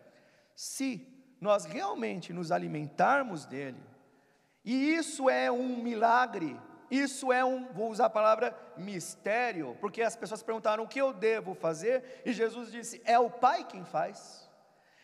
se 0.56 1.06
nós 1.42 1.66
realmente 1.66 2.32
nos 2.32 2.54
alimentarmos 2.54 3.46
dele, 3.46 3.84
e 4.64 4.94
isso 4.94 5.30
é 5.30 5.52
um 5.52 5.76
milagre, 5.76 6.58
isso 6.90 7.32
é 7.32 7.44
um, 7.44 7.72
vou 7.74 7.90
usar 7.90 8.06
a 8.06 8.10
palavra 8.10 8.56
mistério, 8.78 9.76
porque 9.80 10.02
as 10.02 10.16
pessoas 10.16 10.44
perguntaram 10.44 10.84
o 10.84 10.88
que 10.88 11.02
eu 11.02 11.12
devo 11.12 11.56
fazer, 11.56 12.22
e 12.26 12.32
Jesus 12.32 12.72
disse: 12.72 13.02
é 13.06 13.18
o 13.18 13.30
Pai 13.30 13.64
quem 13.64 13.84
faz. 13.84 14.50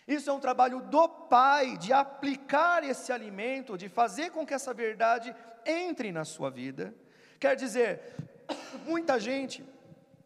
Isso 0.08 0.30
é 0.30 0.34
um 0.34 0.40
trabalho 0.40 0.82
do 0.82 1.08
Pai, 1.08 1.78
de 1.78 1.94
aplicar 1.94 2.84
esse 2.84 3.12
alimento, 3.12 3.78
de 3.78 3.88
fazer 3.88 4.32
com 4.32 4.46
que 4.46 4.54
essa 4.54 4.74
verdade 4.74 5.36
entre 5.66 6.12
na 6.12 6.26
sua 6.26 6.50
vida. 6.50 6.94
Quer 7.40 7.56
dizer, 7.56 8.16
muita 8.86 9.20
gente 9.20 9.64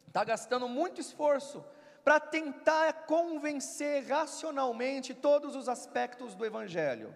está 0.08 0.24
gastando 0.24 0.68
muito 0.68 1.02
esforço 1.02 1.64
para 2.04 2.20
tentar 2.20 3.06
convencer 3.06 4.08
racionalmente 4.08 5.14
todos 5.14 5.56
os 5.56 5.68
aspectos 5.68 6.36
do 6.36 6.46
Evangelho. 6.46 7.14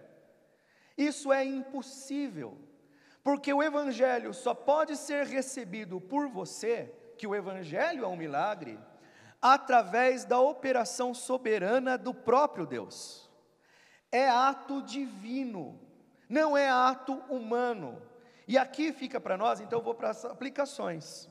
Isso 0.97 1.31
é 1.31 1.45
impossível, 1.45 2.57
porque 3.23 3.53
o 3.53 3.61
Evangelho 3.61 4.33
só 4.33 4.53
pode 4.53 4.95
ser 4.95 5.25
recebido 5.25 5.99
por 5.99 6.27
você, 6.27 6.93
que 7.17 7.27
o 7.27 7.35
Evangelho 7.35 8.05
é 8.05 8.07
um 8.07 8.15
milagre, 8.15 8.79
através 9.41 10.25
da 10.25 10.39
operação 10.39 11.13
soberana 11.13 11.97
do 11.97 12.13
próprio 12.13 12.65
Deus. 12.65 13.29
É 14.11 14.27
ato 14.27 14.81
divino, 14.81 15.79
não 16.27 16.57
é 16.57 16.69
ato 16.69 17.13
humano. 17.29 18.01
E 18.47 18.57
aqui 18.57 18.91
fica 18.91 19.19
para 19.19 19.37
nós, 19.37 19.59
então 19.59 19.79
eu 19.79 19.83
vou 19.83 19.93
para 19.93 20.09
as 20.09 20.25
aplicações. 20.25 21.29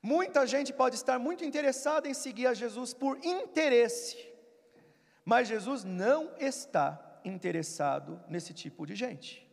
Muita 0.00 0.46
gente 0.46 0.72
pode 0.72 0.96
estar 0.96 1.18
muito 1.18 1.44
interessada 1.44 2.06
em 2.06 2.14
seguir 2.14 2.46
a 2.46 2.54
Jesus 2.54 2.92
por 2.92 3.18
interesse, 3.24 4.32
mas 5.24 5.48
Jesus 5.48 5.82
não 5.82 6.30
está 6.38 7.20
interessado 7.24 8.22
nesse 8.28 8.52
tipo 8.52 8.86
de 8.86 8.94
gente. 8.94 9.43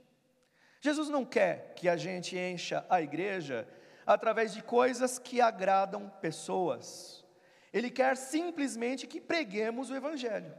Jesus 0.81 1.09
não 1.09 1.23
quer 1.23 1.73
que 1.75 1.87
a 1.87 1.95
gente 1.95 2.35
encha 2.37 2.83
a 2.89 3.01
igreja 3.01 3.67
através 4.05 4.51
de 4.51 4.63
coisas 4.63 5.19
que 5.19 5.39
agradam 5.39 6.09
pessoas. 6.19 7.23
Ele 7.71 7.91
quer 7.91 8.17
simplesmente 8.17 9.05
que 9.05 9.21
preguemos 9.21 9.91
o 9.91 9.95
Evangelho. 9.95 10.53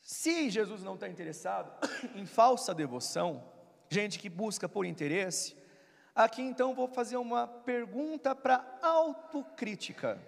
Se 0.00 0.48
Jesus 0.48 0.82
não 0.82 0.94
está 0.94 1.08
interessado 1.08 1.72
em 2.14 2.24
falsa 2.24 2.72
devoção, 2.72 3.52
gente 3.88 4.18
que 4.18 4.28
busca 4.28 4.68
por 4.68 4.86
interesse. 4.86 5.56
Aqui 6.14 6.40
então 6.40 6.74
vou 6.74 6.86
fazer 6.86 7.16
uma 7.16 7.48
pergunta 7.48 8.32
para 8.34 8.78
autocrítica: 8.80 10.22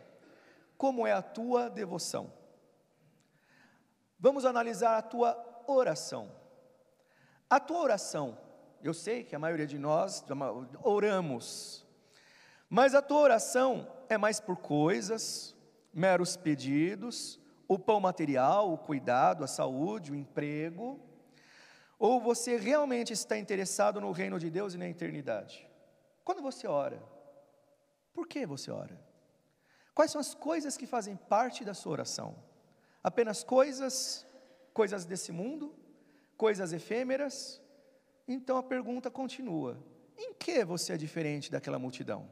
como 0.77 1.07
é 1.07 1.13
a 1.13 1.23
tua 1.23 1.71
devoção? 1.71 2.33
Vamos 4.19 4.45
analisar 4.45 4.97
a 4.97 5.03
tua 5.03 5.63
oração. 5.69 6.46
A 7.49 7.61
tua 7.61 7.79
oração, 7.79 8.37
eu 8.83 8.93
sei 8.93 9.23
que 9.23 9.37
a 9.37 9.39
maioria 9.39 9.67
de 9.67 9.79
nós 9.79 10.25
oramos, 10.83 11.87
mas 12.69 12.95
a 12.95 13.01
tua 13.01 13.21
oração 13.21 13.89
é 14.09 14.19
mais 14.19 14.41
por 14.41 14.57
coisas, 14.57 15.55
meros 15.93 16.37
pedidos, 16.37 17.39
o 17.69 17.79
pão 17.79 18.01
material, 18.01 18.73
o 18.73 18.79
cuidado, 18.79 19.45
a 19.45 19.47
saúde, 19.47 20.11
o 20.11 20.17
emprego, 20.17 21.01
ou 21.99 22.21
você 22.21 22.57
realmente 22.57 23.13
está 23.13 23.39
interessado 23.39 24.01
no 24.01 24.11
reino 24.11 24.39
de 24.39 24.51
Deus 24.51 24.75
e 24.75 24.79
na 24.79 24.89
eternidade? 24.89 25.69
Quando 26.25 26.43
você 26.43 26.67
ora, 26.67 27.01
por 28.13 28.27
que 28.27 28.45
você 28.45 28.71
ora? 28.73 29.01
Quais 29.95 30.11
são 30.11 30.21
as 30.21 30.35
coisas 30.35 30.77
que 30.77 30.87
fazem 30.87 31.17
parte 31.17 31.65
da 31.65 31.73
sua 31.73 31.93
oração? 31.93 32.37
Apenas 33.03 33.45
coisas, 33.45 34.27
coisas 34.75 35.05
desse 35.05 35.31
mundo, 35.31 35.75
coisas 36.37 36.73
efêmeras? 36.73 37.61
Então 38.29 38.57
a 38.57 38.63
pergunta 38.63 39.11
continua: 39.11 39.77
em 40.17 40.35
que 40.35 40.65
você 40.65 40.93
é 40.93 40.97
diferente 40.97 41.51
daquela 41.51 41.79
multidão? 41.79 42.31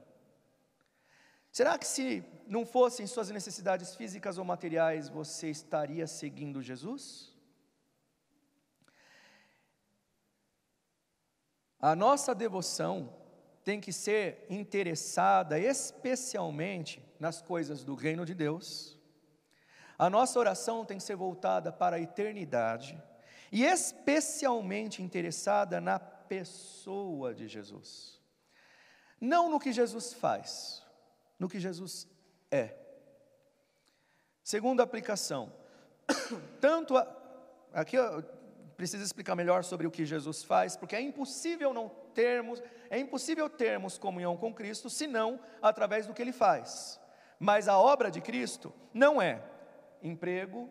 Será 1.51 1.79
que 1.79 1.87
se 1.87 2.25
não 2.49 2.67
fossem 2.67 3.07
suas 3.07 3.31
necessidades 3.31 3.95
físicas 3.95 4.39
ou 4.39 4.45
materiais, 4.45 5.09
você 5.09 5.51
estaria 5.51 6.07
seguindo 6.07 6.61
Jesus? 6.61 7.33
A 11.79 11.95
nossa 11.95 12.35
devoção 12.35 13.15
tem 13.63 13.81
que 13.81 13.93
ser 13.93 14.47
interessada 14.51 15.59
especialmente 15.59 17.01
nas 17.21 17.41
coisas 17.41 17.85
do 17.85 17.95
reino 17.95 18.27
de 18.27 18.35
Deus. 18.35 18.99
A 19.97 20.11
nossa 20.11 20.39
oração 20.39 20.85
tem 20.85 20.99
que 20.99 21.05
ser 21.05 21.15
voltada 21.15 21.73
para 21.73 21.97
a 21.97 22.01
eternidade 22.01 23.01
e 23.51 23.65
especialmente 23.65 25.03
interessada 25.03 25.81
na 25.81 25.99
pessoa 25.99 27.35
de 27.35 27.47
Jesus. 27.47 28.21
Não 29.21 29.51
no 29.51 29.61
que 29.61 29.73
Jesus 29.73 30.13
faz, 30.13 30.83
no 31.39 31.49
que 31.49 31.61
Jesus 31.61 32.09
é. 32.51 32.77
Segunda 34.43 34.83
aplicação, 34.83 35.53
tanto 36.61 36.97
a, 36.97 37.07
aqui 37.73 37.97
precisa 38.77 39.05
explicar 39.05 39.35
melhor 39.35 39.65
sobre 39.65 39.87
o 39.87 39.91
que 39.91 40.05
Jesus 40.05 40.43
faz, 40.43 40.77
porque 40.77 40.97
é 40.97 41.01
impossível 41.01 41.73
não 41.73 41.89
termos, 42.13 42.63
é 42.91 42.99
impossível 42.99 43.49
termos 43.49 43.99
comunhão 43.99 44.37
com 44.37 44.53
Cristo 44.53 44.91
senão 44.91 45.41
através 45.63 46.07
do 46.07 46.15
que 46.15 46.21
ele 46.21 46.33
faz. 46.33 47.01
Mas 47.39 47.69
a 47.69 47.79
obra 47.79 48.11
de 48.11 48.21
Cristo 48.21 48.73
não 48.93 49.21
é 49.21 49.43
emprego, 50.03 50.69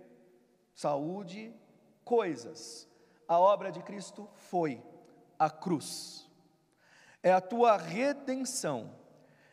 saúde, 0.74 1.54
coisas. 2.04 2.88
A 3.28 3.39
obra 3.39 3.72
de 3.72 3.82
Cristo 3.82 4.30
foi 4.36 4.82
a 5.38 5.49
cruz. 5.49 6.30
É 7.22 7.32
a 7.32 7.41
tua 7.41 7.78
redenção. 7.78 8.95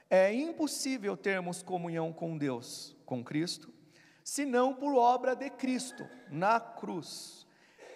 É 0.08 0.32
impossível 0.32 1.16
termos 1.16 1.62
comunhão 1.62 2.12
com 2.12 2.36
Deus, 2.36 2.96
com 3.06 3.22
Cristo, 3.22 3.72
senão 4.24 4.74
por 4.74 4.96
obra 4.96 5.36
de 5.36 5.48
Cristo 5.50 6.04
na 6.28 6.58
cruz 6.58 7.40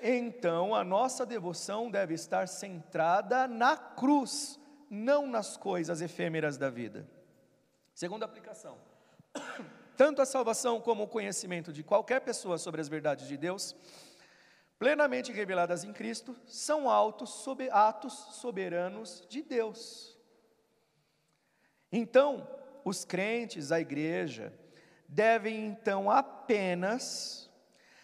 então 0.07 0.75
a 0.75 0.85
nossa 0.85 1.25
devoção 1.25 1.91
deve 1.91 2.13
estar 2.13 2.47
centrada 2.47 3.49
na 3.49 3.75
cruz, 3.75 4.61
não 4.91 5.27
nas 5.27 5.57
coisas 5.57 6.03
efêmeras 6.03 6.59
da 6.59 6.69
vida. 6.69 7.09
Segunda 7.95 8.27
aplicação. 8.27 8.77
Tanto 9.97 10.21
a 10.21 10.27
salvação 10.27 10.79
como 10.79 11.05
o 11.05 11.09
conhecimento 11.09 11.73
de 11.73 11.83
qualquer 11.83 12.21
pessoa 12.21 12.59
sobre 12.59 12.83
as 12.83 12.89
verdades 12.89 13.27
de 13.27 13.39
Deus, 13.39 13.75
plenamente 14.79 15.33
reveladas 15.33 15.85
em 15.85 15.93
Cristo, 15.93 16.37
são 16.47 16.89
atos 16.91 17.31
soberanos 18.33 19.25
de 19.29 19.43
Deus. 19.43 20.19
Então, 21.91 22.49
os 22.85 23.05
crentes, 23.05 23.71
a 23.71 23.81
igreja, 23.81 24.53
devem 25.09 25.67
então 25.67 26.11
apenas 26.11 27.51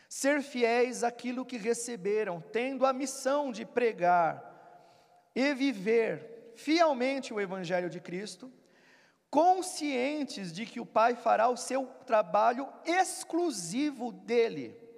ser 0.08 0.42
fiéis 0.42 1.04
àquilo 1.04 1.44
que 1.44 1.56
receberam, 1.56 2.40
tendo 2.40 2.86
a 2.86 2.92
missão 2.92 3.52
de 3.52 3.64
pregar 3.64 5.30
e 5.34 5.54
viver 5.54 6.52
fielmente 6.56 7.32
o 7.32 7.40
Evangelho 7.40 7.88
de 7.88 8.00
Cristo, 8.00 8.52
conscientes 9.30 10.52
de 10.52 10.66
que 10.66 10.80
o 10.80 10.86
Pai 10.86 11.14
fará 11.14 11.48
o 11.48 11.56
seu 11.56 11.86
trabalho 12.06 12.68
exclusivo 12.84 14.12
dele 14.12 14.89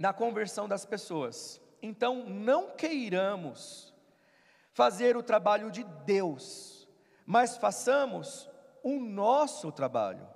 na 0.00 0.14
conversão 0.14 0.66
das 0.66 0.86
pessoas. 0.86 1.60
Então, 1.82 2.24
não 2.26 2.70
queiramos 2.70 3.92
fazer 4.72 5.14
o 5.14 5.22
trabalho 5.22 5.70
de 5.70 5.84
Deus, 5.84 6.88
mas 7.26 7.58
façamos 7.58 8.48
o 8.82 8.98
nosso 8.98 9.70
trabalho. 9.70 10.26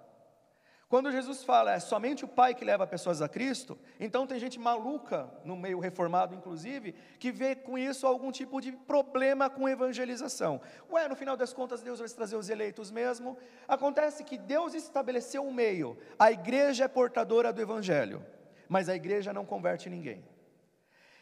Quando 0.86 1.10
Jesus 1.10 1.42
fala 1.42 1.72
é 1.72 1.80
somente 1.80 2.26
o 2.26 2.28
Pai 2.28 2.54
que 2.54 2.64
leva 2.64 2.86
pessoas 2.86 3.22
a 3.22 3.28
Cristo, 3.28 3.78
então 3.98 4.26
tem 4.26 4.38
gente 4.38 4.58
maluca, 4.58 5.32
no 5.46 5.56
meio 5.56 5.80
reformado 5.80 6.34
inclusive, 6.34 6.92
que 7.18 7.32
vê 7.32 7.56
com 7.56 7.78
isso 7.78 8.06
algum 8.06 8.30
tipo 8.30 8.60
de 8.60 8.70
problema 8.70 9.48
com 9.48 9.66
evangelização. 9.66 10.60
Ué, 10.90 11.08
no 11.08 11.16
final 11.16 11.38
das 11.38 11.54
contas, 11.54 11.80
Deus 11.80 12.00
vai 12.00 12.08
trazer 12.10 12.36
os 12.36 12.50
eleitos 12.50 12.90
mesmo. 12.90 13.38
Acontece 13.66 14.24
que 14.24 14.36
Deus 14.36 14.74
estabeleceu 14.74 15.42
um 15.42 15.52
meio, 15.52 15.96
a 16.18 16.30
igreja 16.30 16.84
é 16.84 16.88
portadora 16.88 17.50
do 17.50 17.62
Evangelho, 17.62 18.24
mas 18.68 18.88
a 18.88 18.94
igreja 18.94 19.32
não 19.32 19.44
converte 19.44 19.88
ninguém. 19.88 20.24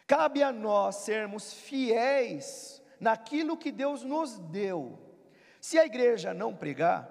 Cabe 0.07 0.43
a 0.43 0.53
nós 0.53 0.97
sermos 0.97 1.53
fiéis 1.53 2.83
naquilo 3.01 3.57
que 3.57 3.73
Deus 3.73 4.03
nos 4.03 4.39
deu. 4.39 4.99
Se 5.61 5.79
a 5.79 5.87
igreja 5.87 6.35
não 6.35 6.55
pregar, 6.55 7.09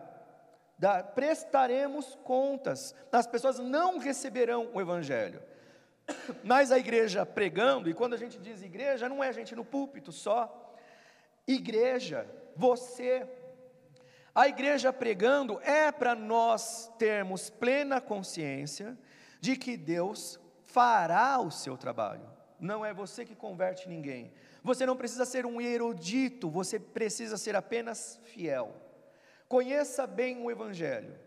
da, 0.77 1.03
prestaremos 1.03 2.17
contas, 2.23 2.95
as 3.11 3.27
pessoas 3.27 3.59
não 3.59 3.97
receberão 3.97 4.69
o 4.73 4.81
Evangelho. 4.81 5.41
Mas 6.43 6.71
a 6.71 6.79
igreja 6.79 7.25
pregando, 7.25 7.89
e 7.89 7.93
quando 7.93 8.13
a 8.13 8.17
gente 8.17 8.39
diz 8.39 8.61
igreja, 8.61 9.07
não 9.07 9.23
é 9.23 9.27
a 9.27 9.31
gente 9.31 9.55
no 9.55 9.63
púlpito 9.63 10.11
só, 10.11 10.75
igreja, 11.47 12.27
você, 12.55 13.27
a 14.33 14.47
igreja 14.47 14.91
pregando 14.91 15.59
é 15.61 15.91
para 15.91 16.15
nós 16.15 16.91
termos 16.97 17.49
plena 17.49 18.01
consciência 18.01 18.97
de 19.41 19.57
que 19.57 19.75
Deus 19.75 20.39
fará 20.63 21.39
o 21.41 21.51
seu 21.51 21.75
trabalho, 21.75 22.29
não 22.59 22.85
é 22.85 22.93
você 22.93 23.25
que 23.25 23.35
converte 23.35 23.89
ninguém, 23.89 24.31
você 24.63 24.85
não 24.85 24.95
precisa 24.95 25.25
ser 25.25 25.45
um 25.45 25.59
erudito, 25.59 26.49
você 26.49 26.79
precisa 26.79 27.35
ser 27.35 27.55
apenas 27.55 28.19
fiel. 28.23 28.75
Conheça 29.49 30.05
bem 30.05 30.41
o 30.41 30.51
Evangelho, 30.51 31.19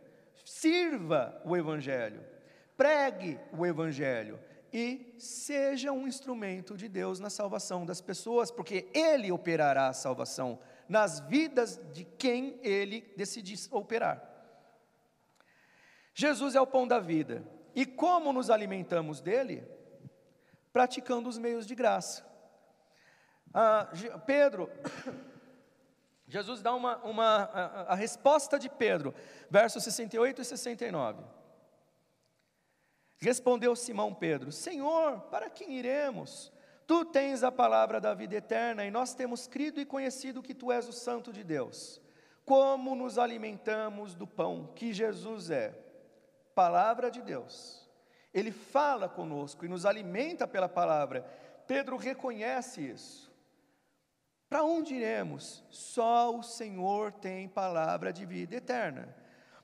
sirva 0.44 1.42
o 1.44 1.56
Evangelho, 1.56 2.24
pregue 2.76 3.38
o 3.52 3.66
Evangelho 3.66 4.38
e 4.72 5.14
seja 5.18 5.92
um 5.92 6.06
instrumento 6.06 6.76
de 6.76 6.88
Deus 6.88 7.20
na 7.20 7.30
salvação 7.30 7.84
das 7.84 8.00
pessoas, 8.00 8.50
porque 8.50 8.88
Ele 8.94 9.30
operará 9.30 9.88
a 9.88 9.92
salvação 9.92 10.58
nas 10.88 11.20
vidas 11.20 11.80
de 11.92 12.04
quem 12.04 12.58
Ele 12.62 13.12
decidir 13.16 13.58
operar. 13.70 14.30
Jesus 16.14 16.54
é 16.54 16.60
o 16.60 16.66
pão 16.66 16.86
da 16.86 17.00
vida, 17.00 17.44
e 17.74 17.84
como 17.84 18.32
nos 18.32 18.50
alimentamos 18.50 19.20
dele? 19.20 19.66
Praticando 20.72 21.28
os 21.28 21.38
meios 21.38 21.66
de 21.66 21.74
graça. 21.74 22.24
Ah, 23.52 23.88
Pedro 24.26 24.70
Jesus 26.26 26.62
dá 26.62 26.74
uma, 26.74 26.96
uma 27.04 27.44
a, 27.44 27.92
a 27.92 27.94
resposta 27.94 28.58
de 28.58 28.68
Pedro, 28.68 29.14
versos 29.50 29.84
68 29.84 30.40
e 30.40 30.44
69. 30.44 31.22
Respondeu 33.18 33.76
Simão 33.76 34.14
Pedro: 34.14 34.50
Senhor, 34.50 35.20
para 35.30 35.50
quem 35.50 35.78
iremos? 35.78 36.52
Tu 36.86 37.04
tens 37.06 37.42
a 37.42 37.50
palavra 37.50 38.00
da 38.00 38.12
vida 38.12 38.36
eterna 38.36 38.84
e 38.84 38.90
nós 38.90 39.14
temos 39.14 39.46
crido 39.46 39.80
e 39.80 39.86
conhecido 39.86 40.42
que 40.42 40.54
tu 40.54 40.70
és 40.70 40.88
o 40.88 40.92
Santo 40.92 41.32
de 41.32 41.42
Deus. 41.42 42.00
Como 42.44 42.94
nos 42.94 43.16
alimentamos 43.16 44.14
do 44.14 44.26
pão 44.26 44.70
que 44.74 44.92
Jesus 44.92 45.50
é? 45.50 45.83
Palavra 46.54 47.10
de 47.10 47.20
Deus. 47.20 47.88
Ele 48.32 48.50
fala 48.50 49.08
conosco 49.08 49.64
e 49.64 49.68
nos 49.68 49.86
alimenta 49.86 50.46
pela 50.46 50.68
palavra. 50.68 51.24
Pedro 51.66 51.96
reconhece 51.96 52.80
isso. 52.80 53.32
Para 54.48 54.62
onde 54.62 54.94
iremos? 54.94 55.64
Só 55.70 56.36
o 56.36 56.42
Senhor 56.42 57.12
tem 57.12 57.48
palavra 57.48 58.12
de 58.12 58.24
vida 58.24 58.56
eterna. 58.56 59.14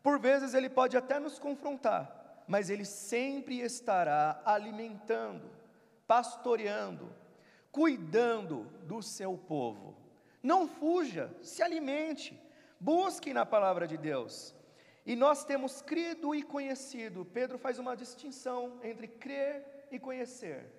Por 0.03 0.19
vezes 0.19 0.55
ele 0.55 0.69
pode 0.69 0.97
até 0.97 1.19
nos 1.19 1.39
confrontar, 1.39 2.45
mas 2.49 2.71
ele 2.71 2.85
sempre 2.85 3.61
estará 3.61 4.41
alimentando, 4.45 5.51
pastoreando, 6.07 7.15
cuidando 7.71 8.65
do 8.85 9.03
seu 9.03 9.37
povo. 9.37 9.97
Não 10.43 10.67
fuja, 10.67 11.31
se 11.43 11.63
alimente, 11.63 12.41
busque 12.79 13.35
na 13.35 13.45
palavra 13.45 13.87
de 13.87 13.97
Deus. 13.97 14.55
E 15.05 15.17
nós 15.17 15.45
temos 15.45 15.83
crido 15.83 16.35
e 16.35 16.43
conhecido. 16.43 17.25
Pedro 17.25 17.59
faz 17.59 17.79
uma 17.79 17.97
distinção 17.97 18.79
entre 18.83 19.09
crer 19.09 19.87
e 19.91 19.99
conhecer. 19.99 20.71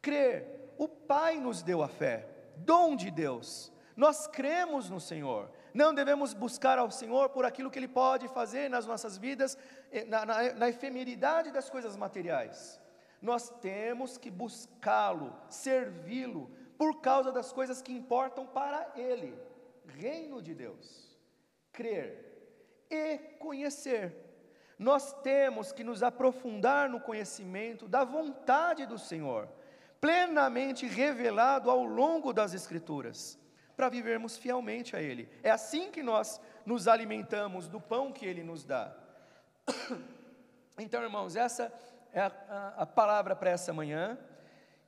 Crer, 0.00 0.72
o 0.78 0.88
Pai 0.88 1.38
nos 1.38 1.62
deu 1.62 1.82
a 1.82 1.88
fé 1.88 2.26
dom 2.56 2.96
de 2.96 3.10
Deus. 3.10 3.72
Nós 3.96 4.26
cremos 4.26 4.88
no 4.88 5.00
Senhor. 5.00 5.50
Não 5.74 5.92
devemos 5.94 6.32
buscar 6.32 6.78
ao 6.78 6.90
Senhor 6.90 7.30
por 7.30 7.44
aquilo 7.44 7.70
que 7.70 7.78
Ele 7.78 7.88
pode 7.88 8.28
fazer 8.28 8.68
nas 8.68 8.86
nossas 8.86 9.18
vidas, 9.18 9.58
eh, 9.90 10.04
na, 10.04 10.24
na, 10.24 10.52
na 10.54 10.68
efemeridade 10.68 11.50
das 11.50 11.68
coisas 11.68 11.96
materiais. 11.96 12.80
Nós 13.20 13.50
temos 13.60 14.16
que 14.16 14.30
buscá-lo, 14.30 15.36
servi-lo, 15.48 16.50
por 16.78 17.00
causa 17.00 17.30
das 17.30 17.52
coisas 17.52 17.82
que 17.82 17.92
importam 17.92 18.46
para 18.46 18.90
Ele. 18.96 19.38
Reino 19.86 20.40
de 20.40 20.54
Deus. 20.54 21.18
Crer 21.72 22.29
e 22.90 23.18
conhecer. 23.38 24.14
Nós 24.78 25.12
temos 25.22 25.72
que 25.72 25.84
nos 25.84 26.02
aprofundar 26.02 26.88
no 26.88 27.00
conhecimento 27.00 27.86
da 27.86 28.02
vontade 28.02 28.86
do 28.86 28.98
Senhor 28.98 29.48
plenamente 30.00 30.86
revelado 30.86 31.70
ao 31.70 31.84
longo 31.84 32.32
das 32.32 32.54
Escrituras, 32.54 33.38
para 33.76 33.88
vivermos 33.88 34.36
fielmente 34.36 34.96
a 34.96 35.02
Ele. 35.02 35.28
É 35.42 35.50
assim 35.50 35.90
que 35.90 36.02
nós 36.02 36.40
nos 36.64 36.88
alimentamos 36.88 37.68
do 37.68 37.80
pão 37.80 38.12
que 38.12 38.24
Ele 38.24 38.42
nos 38.42 38.64
dá. 38.64 38.96
Então, 40.78 41.02
irmãos, 41.02 41.36
essa 41.36 41.70
é 42.10 42.20
a, 42.20 42.32
a, 42.48 42.82
a 42.82 42.86
palavra 42.86 43.36
para 43.36 43.50
essa 43.50 43.70
manhã. 43.70 44.18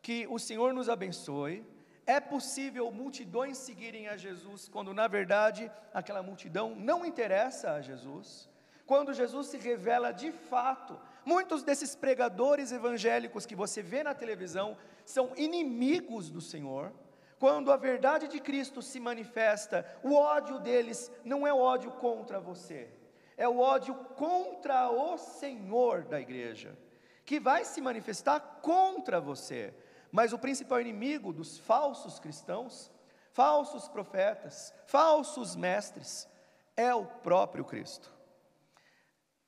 Que 0.01 0.27
o 0.27 0.39
Senhor 0.39 0.73
nos 0.73 0.89
abençoe. 0.89 1.67
É 2.07 2.19
possível 2.19 2.91
multidões 2.91 3.59
seguirem 3.59 4.09
a 4.09 4.17
Jesus 4.17 4.69
quando, 4.69 4.93
na 4.93 5.07
verdade, 5.07 5.71
aquela 5.95 6.23
multidão 6.23 6.75
não 6.75 7.07
interessa 7.07 7.73
a 7.73 7.81
Jesus. 7.81 8.49
Quando 8.85 9.15
Jesus 9.15 9.47
se 9.47 9.59
revela 9.59 10.13
de 10.13 10.33
fato, 10.33 10.99
muitos 11.25 11.63
desses 11.63 11.95
pregadores 11.95 12.73
evangélicos 12.73 13.47
que 13.47 13.55
você 13.55 13.81
vê 13.81 14.03
na 14.03 14.15
televisão 14.15 14.77
são 15.05 15.33
inimigos 15.37 16.29
do 16.29 16.41
Senhor. 16.41 16.93
Quando 17.39 17.73
a 17.73 17.77
verdade 17.77 18.29
de 18.29 18.41
Cristo 18.41 18.83
se 18.83 18.99
manifesta, 19.01 19.87
o 20.03 20.15
ódio 20.15 20.59
deles 20.59 21.11
não 21.25 21.47
é 21.47 21.53
ódio 21.53 21.91
contra 21.93 22.41
você, 22.41 22.89
é 23.37 23.49
o 23.49 23.59
ódio 23.59 23.95
contra 24.17 24.91
o 24.91 25.17
Senhor 25.17 26.05
da 26.05 26.21
igreja, 26.21 26.77
que 27.25 27.41
vai 27.41 27.65
se 27.65 27.81
manifestar 27.81 28.39
contra 28.61 29.21
você. 29.21 29.75
Mas 30.13 30.33
o 30.33 30.39
principal 30.39 30.81
inimigo 30.81 31.33
dos 31.33 31.59
falsos 31.59 32.21
cristãos, 32.21 32.93
falsos 33.33 33.89
profetas, 33.89 34.73
falsos 34.87 35.57
mestres, 35.57 36.29
é 36.77 36.95
o 36.95 37.05
próprio 37.05 37.65
Cristo. 37.65 38.13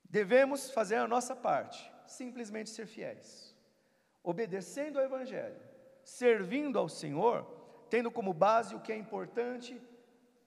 Devemos 0.02 0.70
fazer 0.70 0.96
a 0.96 1.06
nossa 1.06 1.36
parte, 1.36 1.92
simplesmente 2.06 2.70
ser 2.70 2.86
fiéis 2.86 3.54
obedecendo 4.24 4.98
ao 4.98 5.04
Evangelho, 5.04 5.60
servindo 6.02 6.78
ao 6.78 6.88
Senhor, 6.88 7.46
tendo 7.90 8.10
como 8.10 8.32
base 8.32 8.74
o 8.74 8.80
que 8.80 8.90
é 8.90 8.96
importante, 8.96 9.78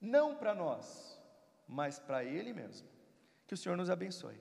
não 0.00 0.34
para 0.34 0.52
nós, 0.52 1.18
mas 1.66 2.00
para 2.00 2.24
Ele 2.24 2.52
mesmo. 2.52 2.88
Que 3.46 3.54
o 3.54 3.56
Senhor 3.56 3.76
nos 3.76 3.88
abençoe. 3.88 4.38